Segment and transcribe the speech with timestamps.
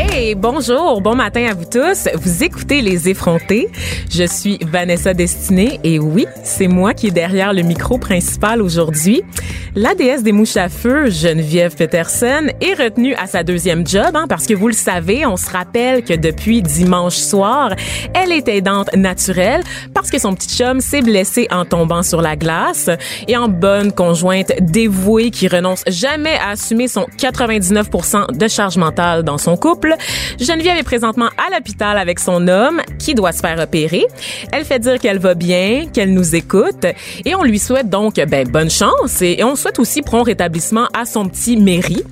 [0.00, 2.08] Hey, bonjour, bon matin à vous tous.
[2.14, 3.68] Vous écoutez Les Effrontés.
[4.08, 9.24] Je suis Vanessa Destinée et oui, c'est moi qui est derrière le micro principal aujourd'hui.
[9.74, 14.26] La déesse des mouches à feu, Geneviève Peterson, est retenue à sa deuxième job hein,
[14.28, 17.74] parce que vous le savez, on se rappelle que depuis dimanche soir,
[18.14, 19.62] elle est aidante naturelle
[19.94, 22.88] parce que son petit chum s'est blessé en tombant sur la glace
[23.28, 29.22] et en bonne conjointe dévouée qui renonce jamais à assumer son 99% de charge mentale
[29.22, 29.87] dans son couple.
[30.40, 34.04] Geneviève est présentement à l'hôpital avec son homme qui doit se faire opérer.
[34.52, 36.86] Elle fait dire qu'elle va bien, qu'elle nous écoute
[37.24, 41.04] et on lui souhaite donc ben, bonne chance et, on souhaite aussi prompt rétablissement à
[41.04, 42.02] son petit mairie.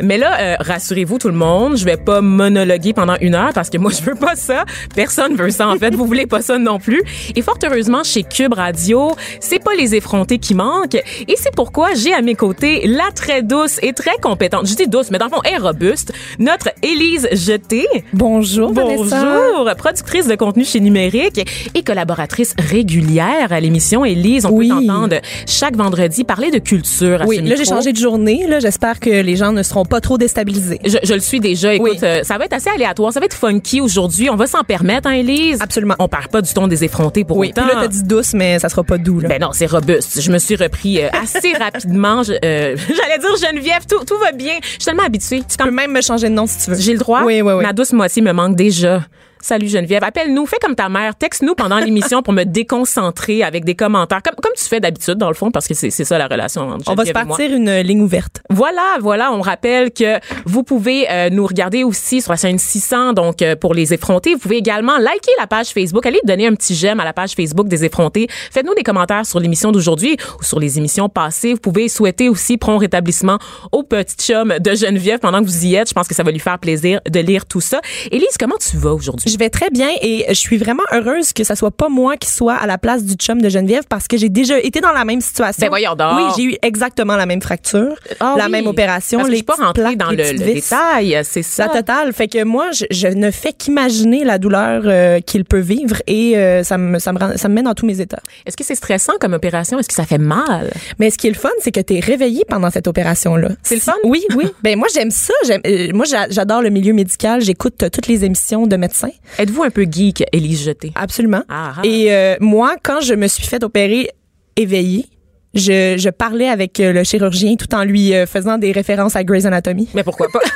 [0.00, 3.70] Mais là, euh, rassurez-vous tout le monde, je vais pas monologuer pendant une heure parce
[3.70, 4.64] que moi je veux pas ça.
[4.94, 5.94] Personne veut ça en fait.
[5.94, 7.02] Vous voulez pas ça non plus.
[7.34, 11.94] Et fort heureusement chez Cube Radio, c'est pas les effrontés qui manquent et c'est pourquoi
[11.94, 14.66] j'ai à mes côtés la très douce et très compétente.
[14.66, 16.12] Je dis douce, mais dans le fond, robuste.
[16.38, 17.86] Notre Élise Jeté.
[18.12, 19.24] Bonjour, Vanessa.
[19.24, 21.40] Bonjour, productrice de contenu chez Numérique
[21.74, 24.04] et collaboratrice régulière à l'émission.
[24.04, 24.68] Élise, on Oui.
[24.68, 27.22] peut t'entendre chaque vendredi parler de culture.
[27.22, 28.46] À Oui, ce là j'ai changé de journée.
[28.46, 30.80] Là, j'espère que les gens ne seront pas trop déstabilisés.
[30.84, 31.74] Je, je le suis déjà.
[31.74, 31.98] Écoute, Oui.
[32.02, 33.12] euh, ça va être assez aléatoire.
[33.12, 34.30] Ça va être funky aujourd'hui.
[34.30, 35.58] On va s'en permettre, hein, Élise?
[35.60, 35.94] Absolument.
[35.98, 37.62] On perd pas du ton des effrontés pour Oui, autant.
[37.66, 39.28] puis là t'as dit douce, mais ça sera pas doux là.
[39.28, 40.20] Ben non, c'est robuste.
[40.20, 42.22] Je me suis repris euh, assez rapidement.
[42.28, 44.54] Euh, J'allais dire Geneviève, tout, tout va bien.
[44.62, 45.40] Je suis tellement habituée.
[45.48, 46.76] Tu tu peux même me changer de nom si tu veux.
[46.78, 47.22] J'ai le droit?
[47.24, 47.62] Oui, oui, oui.
[47.62, 49.04] Ma douce moitié me manque déjà.
[49.46, 50.02] Salut Geneviève.
[50.02, 51.14] Appelle-nous, fais comme ta mère.
[51.14, 55.28] Texte-nous pendant l'émission pour me déconcentrer avec des commentaires, comme, comme tu fais d'habitude dans
[55.28, 57.26] le fond, parce que c'est c'est ça la relation entre On va se Geneviève et
[57.28, 57.36] moi.
[57.36, 58.42] partir une ligne ouverte.
[58.50, 63.12] Voilà, voilà, on rappelle que vous pouvez euh, nous regarder aussi sur la chaîne 600,
[63.12, 64.34] donc euh, pour les effrontés.
[64.34, 67.34] Vous pouvez également liker la page Facebook, allez donner un petit j'aime à la page
[67.34, 68.26] Facebook des effrontés.
[68.50, 71.54] Faites-nous des commentaires sur l'émission d'aujourd'hui ou sur les émissions passées.
[71.54, 73.38] Vous pouvez souhaiter aussi prompt rétablissement
[73.70, 75.88] au petit chum de Geneviève pendant que vous y êtes.
[75.88, 77.80] Je pense que ça va lui faire plaisir de lire tout ça.
[78.10, 79.35] Élise, comment tu vas aujourd'hui?
[79.36, 82.30] Je vais très bien et je suis vraiment heureuse que ça soit pas moi qui
[82.30, 85.04] soit à la place du chum de Geneviève parce que j'ai déjà été dans la
[85.04, 85.60] même situation.
[85.60, 86.12] Ben voyons donc.
[86.16, 89.36] Oui, j'ai eu exactement la même fracture, Ah la oui, même opération, Parce que les
[89.36, 91.66] je suis pas rentrée plaques, dans le, le détail, c'est ça.
[91.66, 92.14] La totale.
[92.14, 96.38] Fait que moi, je, je ne fais qu'imaginer la douleur euh, qu'il peut vivre et
[96.38, 98.20] euh, ça, me, ça, me rend- ça me met dans tous mes états.
[98.46, 99.78] Est-ce que c'est stressant comme opération?
[99.78, 100.72] Est-ce que ça fait mal?
[100.98, 103.50] Mais ce qui est le fun, c'est que tu es réveillé pendant cette opération-là.
[103.62, 103.92] C'est le fun?
[104.04, 104.46] Oui, oui.
[104.62, 105.34] ben moi, j'aime ça.
[105.46, 107.42] J'aime- euh, moi, j'a- j'adore le milieu médical.
[107.42, 109.10] J'écoute toutes les émissions de médecins.
[109.38, 110.92] Êtes-vous un peu geek, Élise Jeté?
[110.94, 111.42] Absolument.
[111.48, 111.80] Ah, ah.
[111.84, 114.10] Et euh, moi, quand je me suis fait opérer
[114.56, 115.06] éveillée,
[115.54, 119.24] je, je parlais avec euh, le chirurgien tout en lui euh, faisant des références à
[119.24, 119.88] Grey's Anatomy.
[119.94, 120.40] Mais pourquoi pas?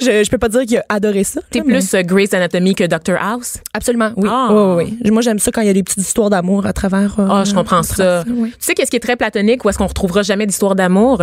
[0.00, 1.40] Je, je peux pas dire qu'il a adoré ça.
[1.50, 3.58] T'es mais- plus euh, Grey's Anatomy que Dr House?
[3.74, 4.28] Absolument, oui.
[4.32, 4.48] Ah.
[4.50, 5.10] Oui, oui, oui.
[5.10, 7.20] Moi, j'aime ça quand il y a des petites histoires d'amour à travers.
[7.20, 8.24] euh, Ah, je comprends ça.
[8.26, 8.50] oui.
[8.52, 11.22] Tu sais qu'est-ce qui est très platonique ou est-ce qu'on retrouvera jamais d'histoire d'amour?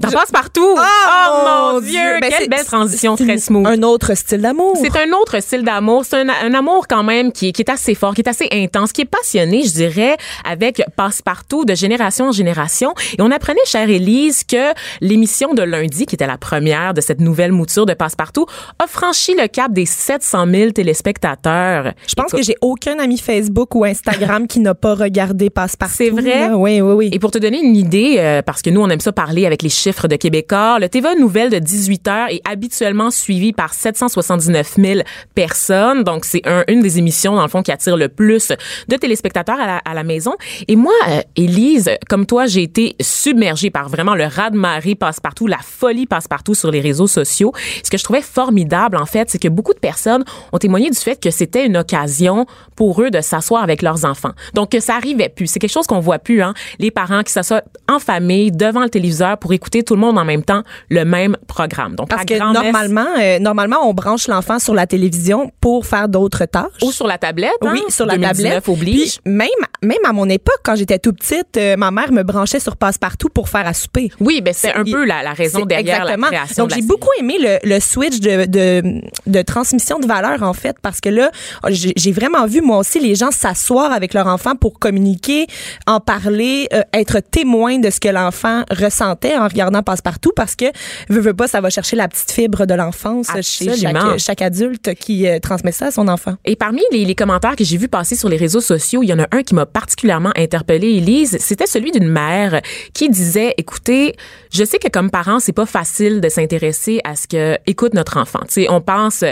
[0.00, 0.74] T'en passes partout!
[0.78, 2.00] Ah, oh mon Dieu!
[2.20, 3.66] Ben, Quelle belle transition très smooth.
[3.66, 4.76] Un autre style d'amour.
[4.80, 6.04] C'est un autre style d'amour.
[6.04, 8.48] C'est un, un amour quand même qui, est- qui est assez fort, qui est assez
[8.52, 12.92] intense, qui est passionné, je dirais, avec Passe-Partout de génération en génération.
[13.18, 17.20] Et on apprenait, chère Élise, que l'émission de lundi, qui était la première de cette
[17.20, 18.46] nouvelle mouture de Passe-Partout,
[18.78, 21.92] a franchi le cap des 700 000 téléspectateurs.
[22.06, 25.94] Je pense que j'ai aucun ami Facebook ou Instagram qui n'a pas regardé Passe-Partout.
[25.96, 26.48] C'est vrai?
[26.48, 26.56] là.
[26.56, 27.10] Oui, oui, oui.
[27.12, 29.62] Et pour te donner une idée, euh, parce que nous, on aime ça parler avec
[29.62, 34.74] les chiffres de Québécois, le TVA Nouvelle de 18 heures est habituellement suivi par 779
[34.78, 35.00] 000
[35.36, 36.02] personnes.
[36.02, 38.52] Donc, c'est un, une des émissions, dans le fond, qui attire le plus
[38.88, 40.34] de téléspectateurs à la, à la maison.
[40.66, 45.58] Et moi, euh, Élise, comme toi, j'ai été submergée par vraiment le raz-de-marée passe-partout, la
[45.58, 47.52] folie passe-partout sur les réseaux sociaux.
[47.84, 50.98] Ce que je trouvais formidable, en fait, c'est que beaucoup de personnes ont témoigné du
[50.98, 54.32] fait que c'était une occasion pour eux de s'asseoir avec leurs enfants.
[54.52, 55.46] Donc, que ça arrivait plus.
[55.46, 56.54] C'est quelque chose qu'on voit plus, hein.
[56.80, 60.24] Les parents qui s'assoient en famille devant le téléviseur pour écouter tout le monde en
[60.24, 61.94] même temps le même programme.
[61.96, 66.44] Donc, Parce que normalement, euh, normalement, on branche l'enfant sur la télévision pour faire d'autres
[66.46, 66.82] tâches.
[66.82, 67.70] ou sur la tablette, hein?
[67.72, 68.68] Oui, sur la 2019 tablette.
[68.68, 69.18] oblige.
[69.24, 69.48] Puis même,
[69.82, 73.28] même à mon époque, quand j'étais tout petite, euh, ma mère me branchait sur Passe-Partout
[73.28, 74.10] pour faire à souper.
[74.20, 76.28] oui, ben c'est un il- peu la, la raison derrière exactement.
[76.30, 80.42] la création Donc j'ai beaucoup aimé le, le switch de, de, de transmission de valeur
[80.42, 81.30] en fait parce que là
[81.68, 85.46] j'ai j'ai vraiment vu moi aussi les gens s'asseoir avec leur enfant pour communiquer,
[85.86, 90.54] en parler, euh, être témoin de ce que l'enfant ressentait en regardant regardant passe-partout parce
[90.56, 90.66] que
[91.08, 94.94] veut, veut pas, ça va chercher la petite fibre de l'enfance chez chaque, chaque adulte
[94.94, 96.36] qui euh, transmet ça à son enfant.
[96.44, 99.12] Et parmi les, les commentaires que j'ai vu passer sur les réseaux sociaux, il y
[99.12, 101.36] en a un qui m'a particulièrement interpellée, Elise.
[101.40, 102.60] C'était celui d'une mère
[102.94, 104.14] qui disait, écoutez,
[104.52, 108.16] je sais que comme parents, c'est pas facile de s'intéresser à ce que écoute notre
[108.16, 108.40] enfant.
[108.46, 109.22] Tu sais, on pense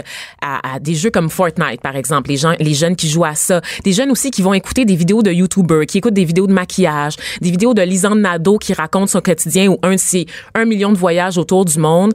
[0.41, 3.35] à, à des jeux comme Fortnite, par exemple, les gens, les jeunes qui jouent à
[3.35, 6.47] ça, des jeunes aussi qui vont écouter des vidéos de YouTubers, qui écoutent des vidéos
[6.47, 10.24] de maquillage, des vidéos de Lisanne Nadeau qui raconte son quotidien ou un de ses
[10.53, 12.13] un million de voyages autour du monde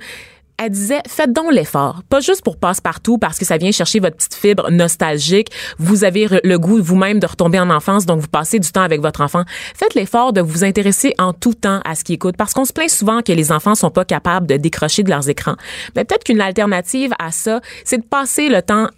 [0.62, 2.02] elle disait, faites donc l'effort.
[2.10, 5.48] Pas juste pour passe-partout parce que ça vient chercher votre petite fibre nostalgique.
[5.78, 9.00] Vous avez le goût vous-même de retomber en enfance, donc vous passez du temps avec
[9.00, 9.44] votre enfant.
[9.74, 12.74] Faites l'effort de vous intéresser en tout temps à ce qui écoute parce qu'on se
[12.74, 15.56] plaint souvent que les enfants sont pas capables de décrocher de leurs écrans.
[15.96, 18.88] Mais peut-être qu'une alternative à ça, c'est de passer le temps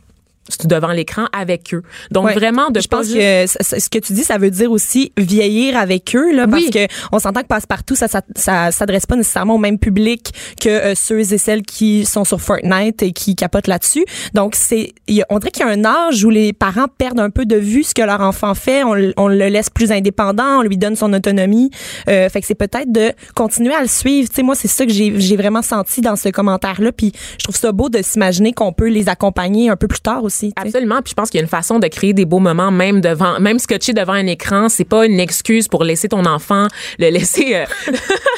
[0.64, 1.82] devant l'écran avec eux.
[2.10, 2.34] Donc Ouais.
[2.34, 3.16] vraiment de je pense juste-
[3.58, 6.68] que ce que tu dis, ça veut dire aussi vieillir avec eux, là, Oui.
[6.72, 10.32] parce que on s'entend que passe-partout, ça, ça, ça s'adresse pas nécessairement au même public
[10.60, 14.04] que euh, ceux et celles qui sont sur Fortnite et qui capotent là-dessus.
[14.34, 14.92] Donc c'est,
[15.30, 17.84] on dirait qu'il y a un âge où les parents perdent un peu de vue
[17.84, 21.12] ce que leur enfant fait, on, on le laisse plus indépendant, on lui donne son
[21.12, 21.70] autonomie.
[22.08, 24.28] Euh, fait que c'est peut-être de continuer à le suivre.
[24.28, 26.90] Tu sais, moi c'est ça que j'ai, j'ai vraiment senti dans ce commentaire-là.
[26.92, 30.24] Puis je trouve ça beau de s'imaginer qu'on peut les accompagner un peu plus tard
[30.24, 30.31] aussi.
[30.56, 30.96] Absolument.
[31.02, 33.38] Puis je pense qu'il y a une façon de créer des beaux moments, même devant,
[33.40, 34.68] même scotché devant un écran.
[34.68, 36.66] C'est pas une excuse pour laisser ton enfant
[36.98, 37.64] le laisser euh,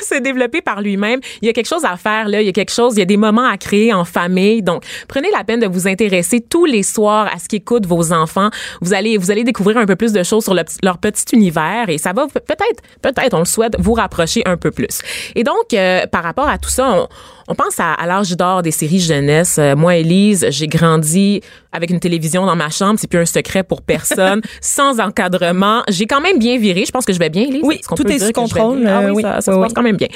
[0.09, 1.21] se développer par lui-même.
[1.43, 2.41] Il y a quelque chose à faire là.
[2.41, 2.95] Il y a quelque chose.
[2.97, 4.63] Il y a des moments à créer en famille.
[4.63, 8.51] Donc prenez la peine de vous intéresser tous les soirs à ce qu'écoutent vos enfants.
[8.81, 11.89] Vous allez, vous allez découvrir un peu plus de choses sur le- leur petit univers
[11.89, 15.01] et ça va peut- peut-être, peut-être, on le souhaite, vous rapprocher un peu plus.
[15.35, 17.07] Et donc euh, par rapport à tout ça,
[17.49, 19.57] on, pense à, à l'âge d'or des séries jeunesse.
[19.59, 21.43] Euh, moi, Élise, j'ai grandi
[21.73, 22.99] avec une télévision dans ma chambre.
[22.99, 24.41] C'est plus un secret pour personne.
[24.61, 25.83] sans encadrement.
[25.89, 26.85] J'ai quand même bien viré.
[26.87, 27.63] Je pense que je vais bien, Élise.
[27.65, 28.87] Oui, tout est sous contrôle?
[28.87, 29.23] Ah oui, oui.
[29.23, 30.09] ça, ça Oui, se passe quand même bien.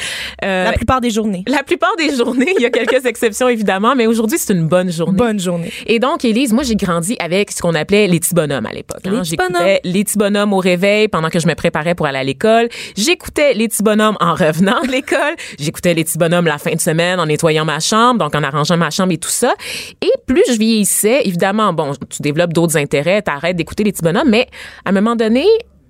[0.44, 1.44] Euh, La plupart des journées.
[1.46, 4.90] la plupart des journées, il y a quelques exceptions évidemment, mais aujourd'hui c'est une bonne
[4.90, 5.16] journée.
[5.16, 5.72] Bonne journée.
[5.86, 9.00] Et donc, Élise, moi, j'ai grandi avec ce qu'on appelait les petits bonhommes à l'époque.
[9.04, 9.22] Les hein.
[9.22, 12.68] J'écoutais les petits bonhommes au réveil pendant que je me préparais pour aller à l'école.
[12.96, 15.34] J'écoutais les petits bonhommes en revenant de l'école.
[15.58, 18.76] J'écoutais les petits bonhommes la fin de semaine en nettoyant ma chambre, donc en arrangeant
[18.76, 19.54] ma chambre et tout ça.
[20.02, 24.30] Et plus je vieillissais, évidemment, bon, tu développes d'autres intérêts, t'arrêtes d'écouter les petits bonhommes,
[24.30, 24.48] mais
[24.84, 25.44] à un moment donné,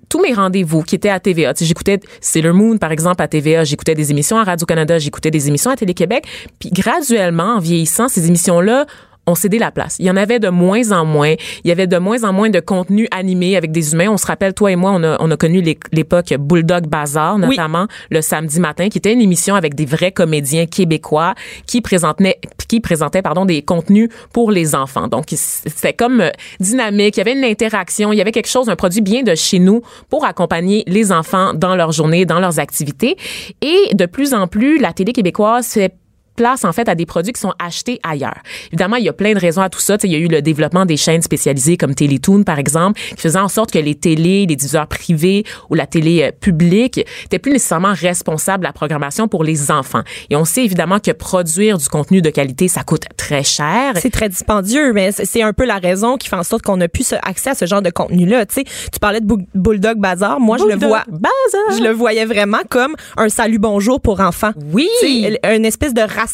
[0.09, 1.53] tous mes rendez-vous qui étaient à TVA.
[1.53, 3.63] Tu sais, j'écoutais Sailor Moon, par exemple, à TVA.
[3.63, 4.97] J'écoutais des émissions à Radio-Canada.
[4.97, 6.25] J'écoutais des émissions à Télé-Québec.
[6.57, 8.87] Puis graduellement, en vieillissant, ces émissions-là
[9.29, 9.95] ont cédé la place.
[9.99, 11.35] Il y en avait de moins en moins.
[11.63, 14.09] Il y avait de moins en moins de contenu animé avec des humains.
[14.09, 17.37] On se rappelle, toi et moi, on a, on a connu l'é- l'époque Bulldog Bazar,
[17.37, 21.35] notamment le samedi matin, qui était une émission avec des vrais comédiens québécois
[21.65, 25.07] qui présentaient, qui présentaient, pardon, des contenus pour les enfants.
[25.07, 26.29] Donc, c'était comme euh,
[26.59, 27.17] dynamique.
[27.17, 28.11] Il y avait une interaction.
[28.11, 31.53] Il y avait quelque chose, un produit bien de chez nous pour accompagner les enfants
[31.53, 33.15] dans leur journée, dans leurs activités.
[33.61, 35.93] Et de plus en plus, la télé québécoise fait
[36.39, 38.37] place en fait à des produits qui sont achetés ailleurs.
[38.67, 39.97] Évidemment, il y a plein de raisons à tout ça.
[39.97, 42.99] Tu sais, il y a eu le développement des chaînes spécialisées comme Télétoon par exemple,
[43.15, 47.05] qui faisait en sorte que les télés, les diffuseurs privés ou la télé euh, publique
[47.25, 50.03] étaient plus nécessairement responsables de la programmation pour les enfants.
[50.29, 53.93] Et on sait évidemment que produire du contenu de qualité, ça coûte très cher.
[54.01, 56.85] C'est très dispendieux, mais c'est- un peu la raison qui fait en sorte qu'on a
[57.01, 58.45] ce- accès à ce genre de contenu-là.
[58.45, 58.63] Tu
[59.01, 60.39] parlais de Bulldog Bazar.
[60.39, 61.03] Moi, je le Bulldog vois.
[61.07, 61.77] Bazar.
[61.77, 64.51] Je le voyais vraiment comme un salut bonjour pour enfants.
[64.73, 64.87] Oui.
[65.01, 66.28] Tu sais, une espèce de rassemblement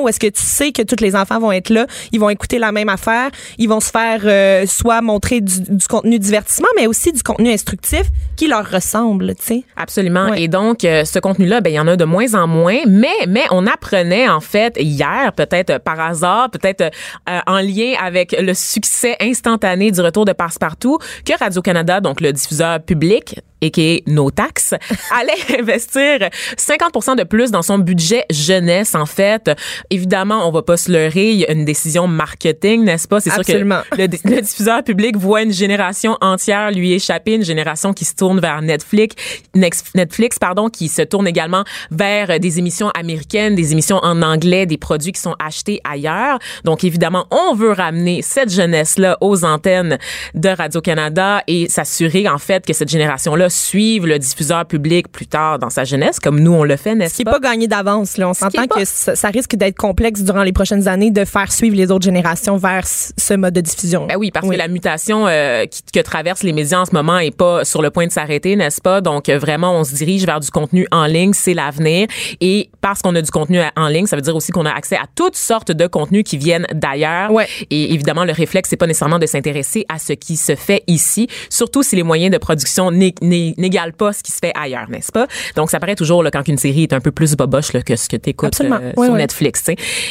[0.00, 2.58] où est-ce que tu sais que tous les enfants vont être là, ils vont écouter
[2.58, 6.86] la même affaire, ils vont se faire euh, soit montrer du, du contenu divertissement, mais
[6.86, 8.02] aussi du contenu instructif
[8.36, 9.64] qui leur ressemble, tu sais.
[9.76, 10.30] Absolument.
[10.30, 10.42] Ouais.
[10.42, 12.78] Et donc, euh, ce contenu-là, ben, il y en a de moins en moins.
[12.86, 17.94] Mais, mais on apprenait, en fait, hier, peut-être euh, par hasard, peut-être euh, en lien
[18.00, 23.70] avec le succès instantané du retour de Passe-Partout, que Radio-Canada, donc le diffuseur public, et
[23.70, 24.74] qui est nos taxes,
[25.18, 29.50] allait investir 50% de plus dans son budget jeunesse, en fait.
[29.90, 33.20] Évidemment, on va pas se leurrer, il y a une décision marketing, n'est-ce pas?
[33.20, 37.92] C'est sûr que le, le diffuseur public voit une génération entière lui échapper, une génération
[37.92, 39.16] qui se tourne vers Netflix,
[39.54, 44.78] Netflix pardon, qui se tourne également vers des émissions américaines, des émissions en anglais, des
[44.78, 46.38] produits qui sont achetés ailleurs.
[46.64, 49.98] Donc évidemment, on veut ramener cette jeunesse-là aux antennes
[50.34, 55.58] de Radio-Canada et s'assurer en fait que cette génération-là suive le diffuseur public plus tard
[55.58, 57.40] dans sa jeunesse, comme nous on le fait, Ce n'est-ce qui n'est pas?
[57.40, 58.16] pas gagné d'avance.
[58.16, 58.28] Là.
[58.28, 61.50] On s'entend pas- que ça, ça risque d'être complexe durant les prochaines années de faire
[61.52, 64.06] suivre les autres générations vers ce mode de diffusion.
[64.06, 67.18] Ben oui, parce que la mutation euh, qui, que traversent les médias en ce moment
[67.18, 69.00] est pas sur le point de s'arrêter, n'est-ce pas?
[69.00, 72.06] Donc euh, vraiment, on se dirige vers du contenu en ligne, c'est l'avenir.
[72.40, 74.96] Et parce qu'on a du contenu en ligne, ça veut dire aussi qu'on a accès
[74.96, 77.30] à toutes sortes de contenus qui viennent d'ailleurs.
[77.32, 77.46] Ouais.
[77.70, 81.28] Et évidemment, le réflexe, c'est pas nécessairement de s'intéresser à ce qui se fait ici,
[81.50, 83.14] surtout si les moyens de production n'est-
[83.58, 85.26] n'égale pas ce qui se fait ailleurs, n'est-ce pas?
[85.56, 87.96] Donc, ça paraît toujours là, quand une série est un peu plus boboche là, que
[87.96, 88.66] ce que tu écoutes sur
[88.96, 89.10] Oui.
[89.10, 89.64] Netflix.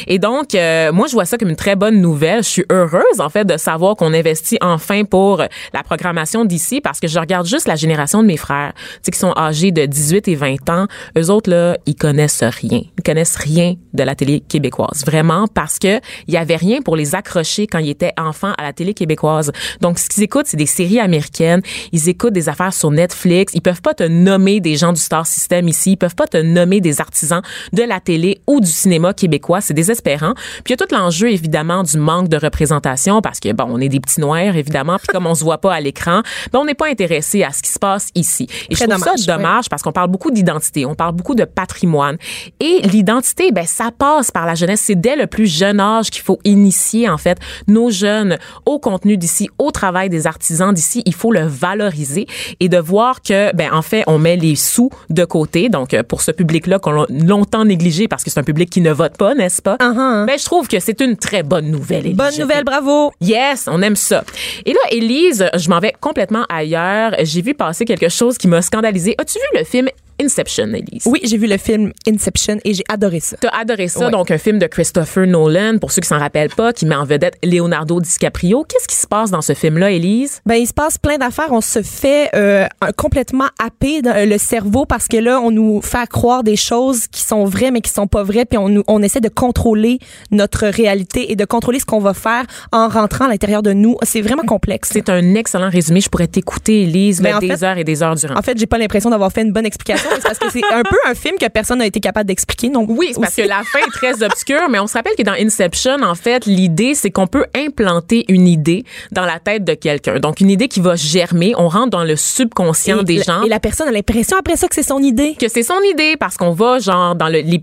[0.06, 2.42] Et donc, euh, moi, je vois ça comme une très bonne nouvelle.
[2.42, 7.00] Je suis heureuse, en fait, de savoir qu'on investit enfin pour la programmation d'ici parce
[7.00, 10.28] que je regarde juste la génération de mes frères, tu qui sont âgés de 18
[10.28, 10.86] et 20 ans.
[11.16, 12.82] Eux autres, là, ils connaissent rien.
[12.98, 15.04] Ils connaissent rien de la télé québécoise.
[15.06, 18.62] Vraiment, parce que il y avait rien pour les accrocher quand ils étaient enfants à
[18.62, 19.50] la télé québécoise.
[19.80, 21.62] Donc, ce qu'ils écoutent, c'est des séries américaines.
[21.92, 23.17] Ils écoutent des affaires sur Netflix.
[23.24, 25.92] Ils peuvent pas te nommer des gens du Star System ici.
[25.92, 29.60] Ils peuvent pas te nommer des artisans de la télé ou du cinéma québécois.
[29.60, 30.34] C'est désespérant.
[30.64, 33.80] Puis il y a tout l'enjeu, évidemment, du manque de représentation parce que, bon, on
[33.80, 34.96] est des petits noirs, évidemment.
[34.98, 36.22] Puis comme on se voit pas à l'écran,
[36.52, 38.46] ben, on n'est pas intéressé à ce qui se passe ici.
[38.70, 41.34] Et Très je trouve dommage, ça dommage parce qu'on parle beaucoup d'identité, on parle beaucoup
[41.34, 42.16] de patrimoine.
[42.60, 44.82] Et l'identité, ben, ça passe par la jeunesse.
[44.84, 49.16] C'est dès le plus jeune âge qu'il faut initier, en fait, nos jeunes au contenu
[49.16, 51.02] d'ici, au travail des artisans d'ici.
[51.06, 52.26] Il faut le valoriser
[52.60, 55.68] et de voir que, ben, en fait, on met les sous de côté.
[55.68, 58.80] Donc, euh, pour ce public-là qu'on a longtemps négligé parce que c'est un public qui
[58.80, 59.76] ne vote pas, n'est-ce pas?
[59.76, 60.26] Uh-huh.
[60.26, 62.06] Ben, je trouve que c'est une très bonne nouvelle.
[62.06, 62.16] Élise.
[62.16, 63.12] Bonne nouvelle, bravo.
[63.20, 64.24] Yes, on aime ça.
[64.64, 67.12] Et là, Élise, je m'en vais complètement ailleurs.
[67.22, 69.14] J'ai vu passer quelque chose qui m'a scandalisé.
[69.18, 69.88] As-tu vu le film
[70.20, 71.04] Inception, Élise?
[71.06, 73.36] Oui, j'ai vu le film Inception et j'ai adoré ça.
[73.40, 74.10] T'as adoré ça, Ouais.
[74.10, 77.04] donc un film de Christopher Nolan, pour ceux qui s'en rappellent pas, qui met en
[77.04, 78.64] vedette Leonardo DiCaprio.
[78.68, 80.40] Qu'est-ce qui se passe dans ce film-là, Élise?
[80.46, 81.48] Ben, il se passe plein d'affaires.
[81.52, 86.08] On se fait euh, complètement happer dans le cerveau parce que là, on nous fait
[86.08, 88.44] croire des choses qui sont vraies mais qui sont pas vraies.
[88.44, 89.98] Puis on, nous, on essaie de contrôler
[90.30, 93.96] notre réalité et de contrôler ce qu'on va faire en rentrant à l'intérieur de nous.
[94.02, 94.90] C'est vraiment complexe.
[94.92, 96.00] C'est un excellent résumé.
[96.00, 98.36] Je pourrais t'écouter, Élise, Ben, des fait- heures et des heures durant.
[98.36, 100.07] En fait, j'ai pas l'impression d'avoir fait une bonne explication.
[100.22, 102.68] Parce que c'est un peu un film que personne n'a été capable d'expliquer.
[102.70, 105.32] Donc Oui, parce que la fin est très obscure, mais on se rappelle que dans
[105.32, 110.18] Inception, en fait, l'idée, c'est qu'on peut implanter une idée dans la tête de quelqu'un.
[110.18, 111.54] Donc, une idée qui va germer.
[111.56, 113.42] On rentre dans le subconscient et des la- gens.
[113.42, 115.34] Et la personne a l'impression après ça que c'est son idée.
[115.38, 117.62] que c'est son idée parce qu'on va genre dans le les,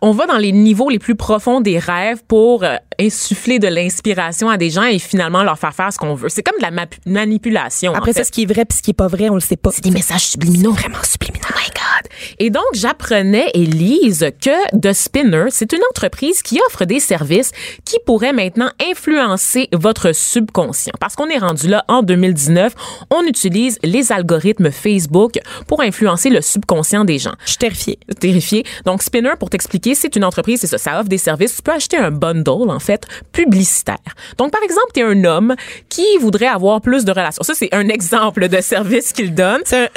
[0.00, 4.48] on va dans les niveaux les plus profonds des rêves pour euh, insuffler de l'inspiration
[4.48, 6.28] à des gens et finalement leur faire faire ce qu'on veut.
[6.28, 7.94] C'est comme de la ma- manipulation.
[7.94, 9.40] Après en ça, ce qui est vrai puis ce qui est pas vrai, on le
[9.40, 9.70] sait pas.
[9.82, 10.72] des messages subliminaux.
[10.72, 11.50] vraiment subliminal.
[11.54, 11.91] Oh my God.
[12.38, 17.50] Et donc, j'apprenais, Elise, que The Spinner, c'est une entreprise qui offre des services
[17.84, 20.92] qui pourraient maintenant influencer votre subconscient.
[21.00, 22.74] Parce qu'on est rendu là en 2019,
[23.10, 27.98] on utilise les algorithmes Facebook pour influencer le subconscient des gens Je suis terrifiée.
[28.20, 28.64] terrifié.
[28.84, 31.56] Donc, Spinner, pour t'expliquer, c'est une entreprise, c'est ça, ça offre des services.
[31.56, 33.96] Tu peux acheter un bundle, en fait, publicitaire.
[34.38, 35.54] Donc, par exemple, tu es un homme
[35.88, 37.42] qui voudrait avoir plus de relations.
[37.42, 39.60] Ça, c'est un exemple de service qu'il donne.
[39.64, 39.90] C'est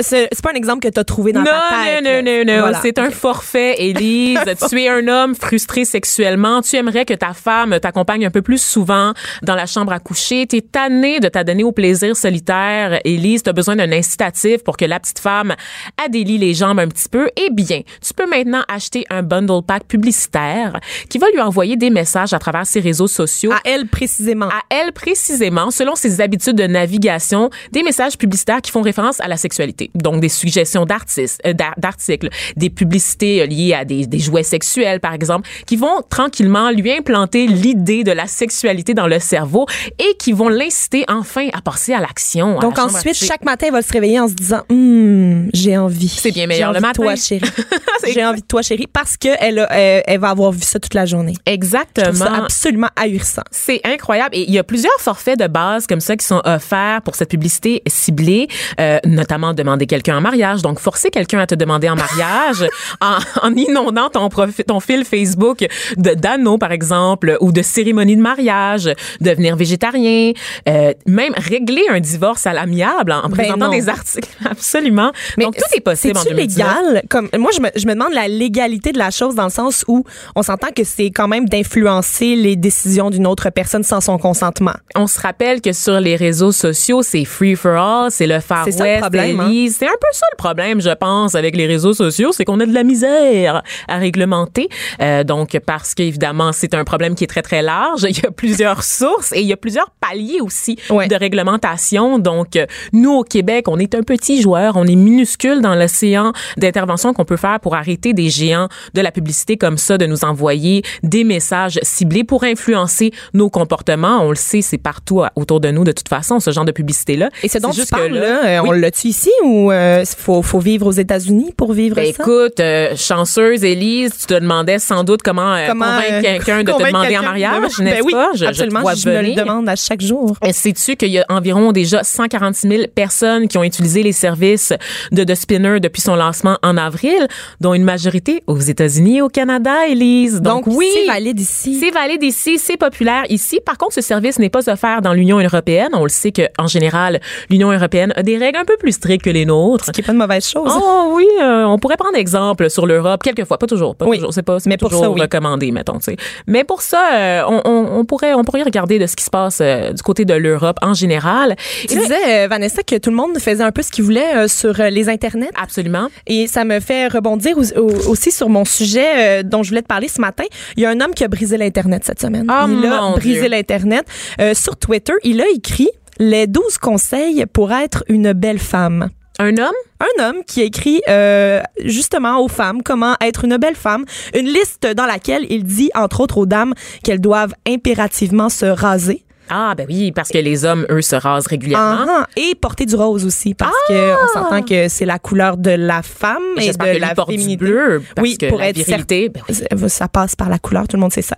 [0.44, 1.95] pas un exemple que tu as trouvé dans Non, ta tête.
[2.02, 2.60] Non, non, non, non.
[2.62, 2.80] Voilà.
[2.82, 4.40] C'est un forfait, Élise.
[4.70, 6.62] tu es un homme frustré sexuellement.
[6.62, 10.48] Tu aimerais que ta femme t'accompagne un peu plus souvent dans la chambre à coucher.
[10.48, 13.44] Tu es tanné de t'adonner au plaisir solitaire, Élise.
[13.44, 15.56] Tu as besoin d'un incitatif pour que la petite femme
[16.04, 17.30] adélie les jambes un petit peu.
[17.36, 21.90] Eh bien, tu peux maintenant acheter un bundle pack publicitaire qui va lui envoyer des
[21.90, 24.48] messages à travers ses réseaux sociaux À elle précisément.
[24.48, 29.28] à elle précisément, selon ses habitudes de navigation, des messages publicitaires qui font référence à
[29.28, 29.92] la sexualité.
[29.96, 31.54] Donc des suggestions d'artistes, euh,
[31.86, 36.02] d'ar- d'articles, des publicités euh, liées à des, des jouets sexuels, par exemple, qui vont
[36.10, 39.68] tranquillement lui implanter l'idée de la sexualité dans le cerveau
[40.00, 42.58] et qui vont l'inciter enfin à passer à l'action.
[42.58, 45.78] à Donc la ensuite, chaque matin, elle va se réveiller en se disant Hum, j'ai
[45.78, 46.08] envie.
[46.10, 47.04] C'est bien meilleur le envie de matin.
[47.04, 47.50] Toi, chérie.
[48.14, 50.80] J'ai envie de toi, chérie, parce que elle, a- elle, elle va avoir vu ça
[50.80, 51.34] toute la journée.
[51.48, 52.44] Je trouve ça Exactement.
[52.44, 53.42] absolument ahurissant.
[53.50, 54.30] C'est incroyable.
[54.36, 57.30] Et il y a plusieurs forfaits de base comme ça qui sont offerts pour cette
[57.32, 58.48] publicité ciblée,
[58.80, 60.62] euh, notamment demander quelqu'un en mariage.
[60.62, 62.66] Donc, forcer quelqu'un à te demander en mariage
[63.02, 65.66] en, en inondant ton, profi- ton fil Facebook
[65.98, 68.90] de d'anneaux, par exemple, ou de cérémonie de mariage,
[69.22, 70.32] devenir végétarien,
[70.70, 73.72] euh, même régler un divorce à l'amiable en, en présentant Ben non.
[73.72, 74.30] des articles.
[74.50, 75.12] Absolument.
[75.38, 76.68] Donc, tout est possible en C'est-tu 2019.
[76.68, 77.04] légal?
[77.10, 79.84] Comme, moi, je me, je me demande la légalité de la chose dans le sens
[79.88, 80.04] où
[80.36, 84.74] on s'entend que c'est quand même d'influencer les décisions d'une autre personne sans son consentement.
[84.96, 88.66] On se rappelle que sur les réseaux sociaux, c'est free for all, c'est le Far
[88.66, 89.66] C'est ça le West, problème, hein?
[89.72, 92.66] C'est un peu ça le problème, je pense, avec les réseaux sociaux, c'est qu'on a
[92.66, 94.70] de la misère à réglementer.
[95.02, 98.04] Euh, donc, parce qu'évidemment, c'est un problème qui est très, très large.
[98.10, 101.08] Il y a plusieurs sources et il y a plusieurs paliers aussi Ouais.
[101.08, 102.20] de réglementation.
[102.20, 106.32] Donc, euh, nous, au Québec, on est un petit joueur, on est minuscule dans l'océan
[106.58, 110.24] d'intervention qu'on peut faire pour arrêter des géants de la publicité comme ça, de nous
[110.24, 114.22] envoyer des messages ciblés pour influencer nos comportements.
[114.22, 117.30] On le sait, c'est partout autour de nous de toute façon, ce genre de publicité-là.
[117.44, 118.70] Et ce dont C'est tu juste que parles, là, euh, oui.
[118.70, 122.24] on l'a-tu ici ou euh, faut, faut vivre aux États-Unis pour vivre Ben, ça?
[122.24, 126.64] écoute, euh, chanceuse, Élise, tu te demandais sans doute comment, euh, Comment, convaincre euh, quelqu'un
[126.64, 128.30] de te demander en mariage, de- n'est-ce Ben oui, pas?
[128.34, 130.36] Je, je te absolument, je me le demande à chaque jour.
[130.52, 134.74] Sais-tu qu'il y a environ déjà 146 000 personnes qui ont utilisé les services
[135.12, 137.28] de The Spinner depuis son lancement en avril,
[137.62, 140.42] dont une majorité aux États-Unis et au Canada, Élise?
[140.42, 141.80] Donc, Donc, oui, c'est valide ici.
[141.80, 143.60] c'est valide ici, c'est populaire ici.
[143.66, 145.90] Par contre, ce service n'est pas offert dans l'Union européenne.
[145.94, 147.20] On le sait qu'en général,
[147.50, 149.86] l'Union européenne a des règles un peu plus strictes que les nôtres.
[149.86, 150.72] Ce qui est pas de mauvaise chose.
[150.76, 154.18] Oh oui, euh, on pourrait prendre exemple sur l'Europe, quelquefois, pas toujours, pas Oui.
[154.18, 155.22] toujours, c'est pas, Mais pas pour toujours ça, oui.
[155.22, 156.00] recommandé, mettons.
[156.48, 159.30] Mais pour ça, euh, on, on, on pourrait, on pourrait regarder de ce qui se
[159.30, 161.56] passe euh, du côté de l'Europe en général.
[161.88, 164.74] Tu disais, euh, Vanessa, que tout le monde faisait un peu ce qu'il voulait sur
[164.76, 165.50] les internets.
[165.62, 166.08] absolument.
[166.28, 169.88] Et ça me fait rebondir au- au- aussi sur mon sujet dont je voulais te
[169.88, 170.44] parler ce matin.
[170.78, 172.46] Il y a un homme qui a brisé l'Internet cette semaine.
[172.50, 174.06] Oh, il a brisé l'Internet.
[174.54, 175.90] Sur Twitter, il a écrit
[176.20, 179.10] les 12 conseils pour être une belle femme.
[179.40, 179.76] Un homme?
[180.00, 184.86] Un homme qui écrit euh, justement aux femmes comment être une belle femme, une liste
[184.96, 186.74] dans laquelle il dit entre autres aux dames
[187.04, 189.24] qu'elles doivent impérativement se raser.
[189.48, 192.04] Ah, ben oui, parce que les hommes, eux, se rasent régulièrement.
[192.10, 195.70] Ah, et porter du rose aussi parce que on s'entend que c'est la couleur de
[195.70, 197.56] la femme et de que la du féminité.
[197.58, 199.54] bleu, parce oui, que pour la être virilité, ben oui.
[199.54, 201.36] certain- ça passe par la couleur, tout le monde sait ça.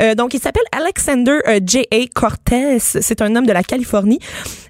[0.00, 2.06] Euh, donc il s'appelle Alexander euh, J.A.
[2.14, 4.20] Cortez, c'est un homme de la Californie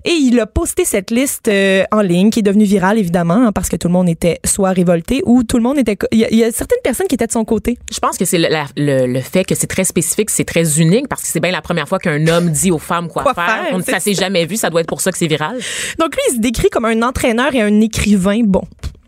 [0.04, 3.52] et il a posté cette liste euh, en ligne qui est devenue virale évidemment hein,
[3.52, 6.24] parce que tout le monde était soit révolté ou tout le monde était il y,
[6.24, 7.78] a- il y a certaines personnes qui étaient de son côté.
[7.92, 11.08] Je pense que c'est le, le, le fait que c'est très spécifique, c'est très unique,
[11.08, 13.44] parce que c'est bien la première fois qu'un homme dit aux femmes quoi, Quoi faire.
[13.66, 15.58] faire, On- ça s'est jamais vu, ça doit être pour ça que c'est viral.
[15.98, 18.62] Donc lui il se décrit comme un entraîneur et un écrivain bon.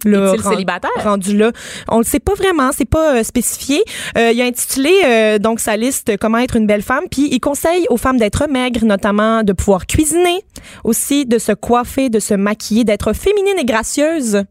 [0.04, 0.90] Là, Est-il célibataire?
[1.02, 1.52] rendu là.
[1.88, 3.82] On le sait pas vraiment, c'est pas euh, spécifié.
[4.18, 7.40] Euh, il a intitulé euh, donc sa liste comment être une belle femme, puis il
[7.40, 10.44] conseille aux femmes d'être maigres, notamment de pouvoir cuisiner,
[10.84, 14.44] aussi de se coiffer, de se maquiller, d'être féminine et gracieuse.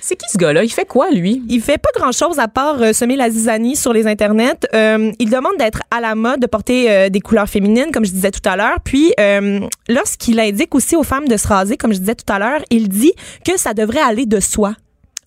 [0.00, 0.64] C'est qui ce gars-là?
[0.64, 1.42] Il fait quoi, lui?
[1.48, 4.66] Il fait pas grand chose à part euh, semer la zizanie sur les internets.
[4.74, 8.12] Euh, il demande d'être à la mode, de porter euh, des couleurs féminines, comme je
[8.12, 8.78] disais tout à l'heure.
[8.84, 9.12] Puis,
[9.88, 12.88] lorsqu'il indique aussi aux femmes de se raser, comme je disais tout à l'heure, il
[12.88, 13.12] dit
[13.44, 14.74] que ça devrait aller de soi.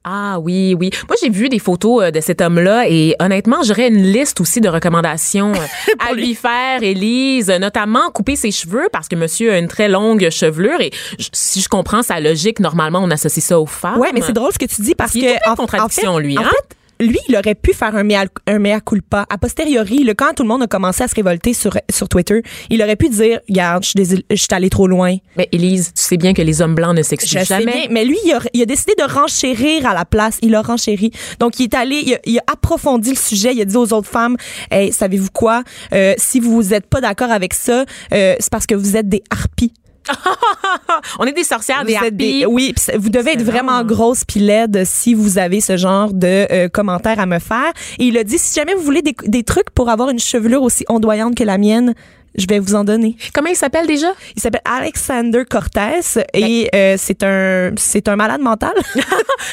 [0.07, 0.91] Ah oui, oui.
[1.07, 4.61] Moi, j'ai vu des photos euh, de cet homme-là et honnêtement, j'aurais une liste aussi
[4.61, 9.51] de recommandations euh, à lui faire, Élise, euh, notamment couper ses cheveux parce que monsieur
[9.51, 10.91] a une très longue chevelure et
[11.33, 13.97] si je comprends sa logique, normalement, on associe ça aux femmes.
[13.97, 15.19] Ouais, mais c'est drôle ce que tu dis parce que
[15.49, 16.51] en- fait, lui, En hein?
[16.51, 19.25] fait, lui, il aurait pu faire un mea, un mea culpa.
[19.29, 22.41] A posteriori, le, quand tout le monde a commencé à se révolter sur, sur Twitter,
[22.69, 25.15] il aurait pu dire, regarde, je suis allé trop loin.
[25.37, 27.65] Mais Élise, tu sais bien que les hommes blancs ne s'excusent sais jamais.
[27.65, 30.37] bien, mais lui, il a, il a décidé de renchérir à la place.
[30.41, 31.11] Il a renchéri.
[31.39, 33.53] Donc, il est allé, il a, il a approfondi le sujet.
[33.53, 34.37] Il a dit aux autres femmes,
[34.71, 35.63] hey, savez-vous quoi?
[35.93, 39.23] Euh, si vous n'êtes pas d'accord avec ça, euh, c'est parce que vous êtes des
[39.29, 39.73] harpies.
[41.19, 42.45] on est des sorcières, Vous des harpies.
[42.45, 46.69] oui, vous devez être vraiment grosse puis laide si vous avez ce genre de euh,
[46.69, 47.71] commentaires à me faire.
[47.99, 50.63] Et il a dit, si jamais vous voulez des, des trucs pour avoir une chevelure
[50.63, 51.93] aussi ondoyante que la mienne,
[52.37, 53.15] je vais vous en donner.
[53.33, 54.07] Comment il s'appelle déjà?
[54.35, 56.01] Il s'appelle Alexander Cortez
[56.33, 58.73] et euh, c'est un c'est un malade mental.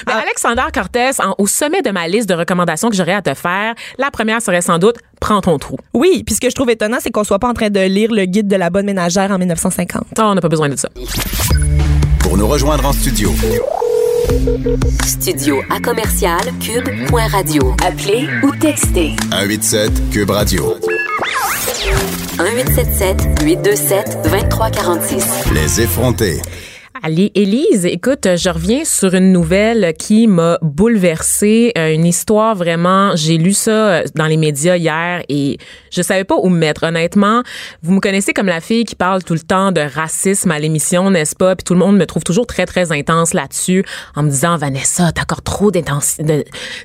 [0.07, 3.35] Ben, Alexander Cortez, en- au sommet de ma liste de recommandations que j'aurais à te
[3.35, 5.77] faire, la première serait sans doute prends ton trou.
[5.95, 8.11] oui, puis ce que je trouve étonnant, c'est qu'on soit pas en train de lire
[8.13, 10.05] le guide de la bonne ménagère en 1950.
[10.19, 10.89] Oh, on n'a pas besoin de ça.
[12.21, 13.33] Pour nous rejoindre en studio,
[15.07, 17.75] Studio à commercial cube.radio.
[17.85, 20.75] Appelez ou textez 187 Cube Radio.
[22.39, 25.53] 1877 827 2346.
[25.53, 26.41] Les effrontés.
[27.03, 33.17] Allez, Élise, écoute, je reviens sur une nouvelle qui m'a bouleversée, euh, une histoire vraiment,
[33.17, 35.59] j'ai lu ça euh, dans les médias hier et
[35.93, 36.83] je savais pas où me mettre.
[36.85, 37.43] Honnêtement,
[37.83, 41.11] vous me connaissez comme la fille qui parle tout le temps de racisme à l'émission,
[41.11, 41.55] n'est-ce pas?
[41.55, 43.85] Puis tout le monde me trouve toujours très, très intense là-dessus
[44.17, 45.71] en me disant, Vanessa, t'accordes trop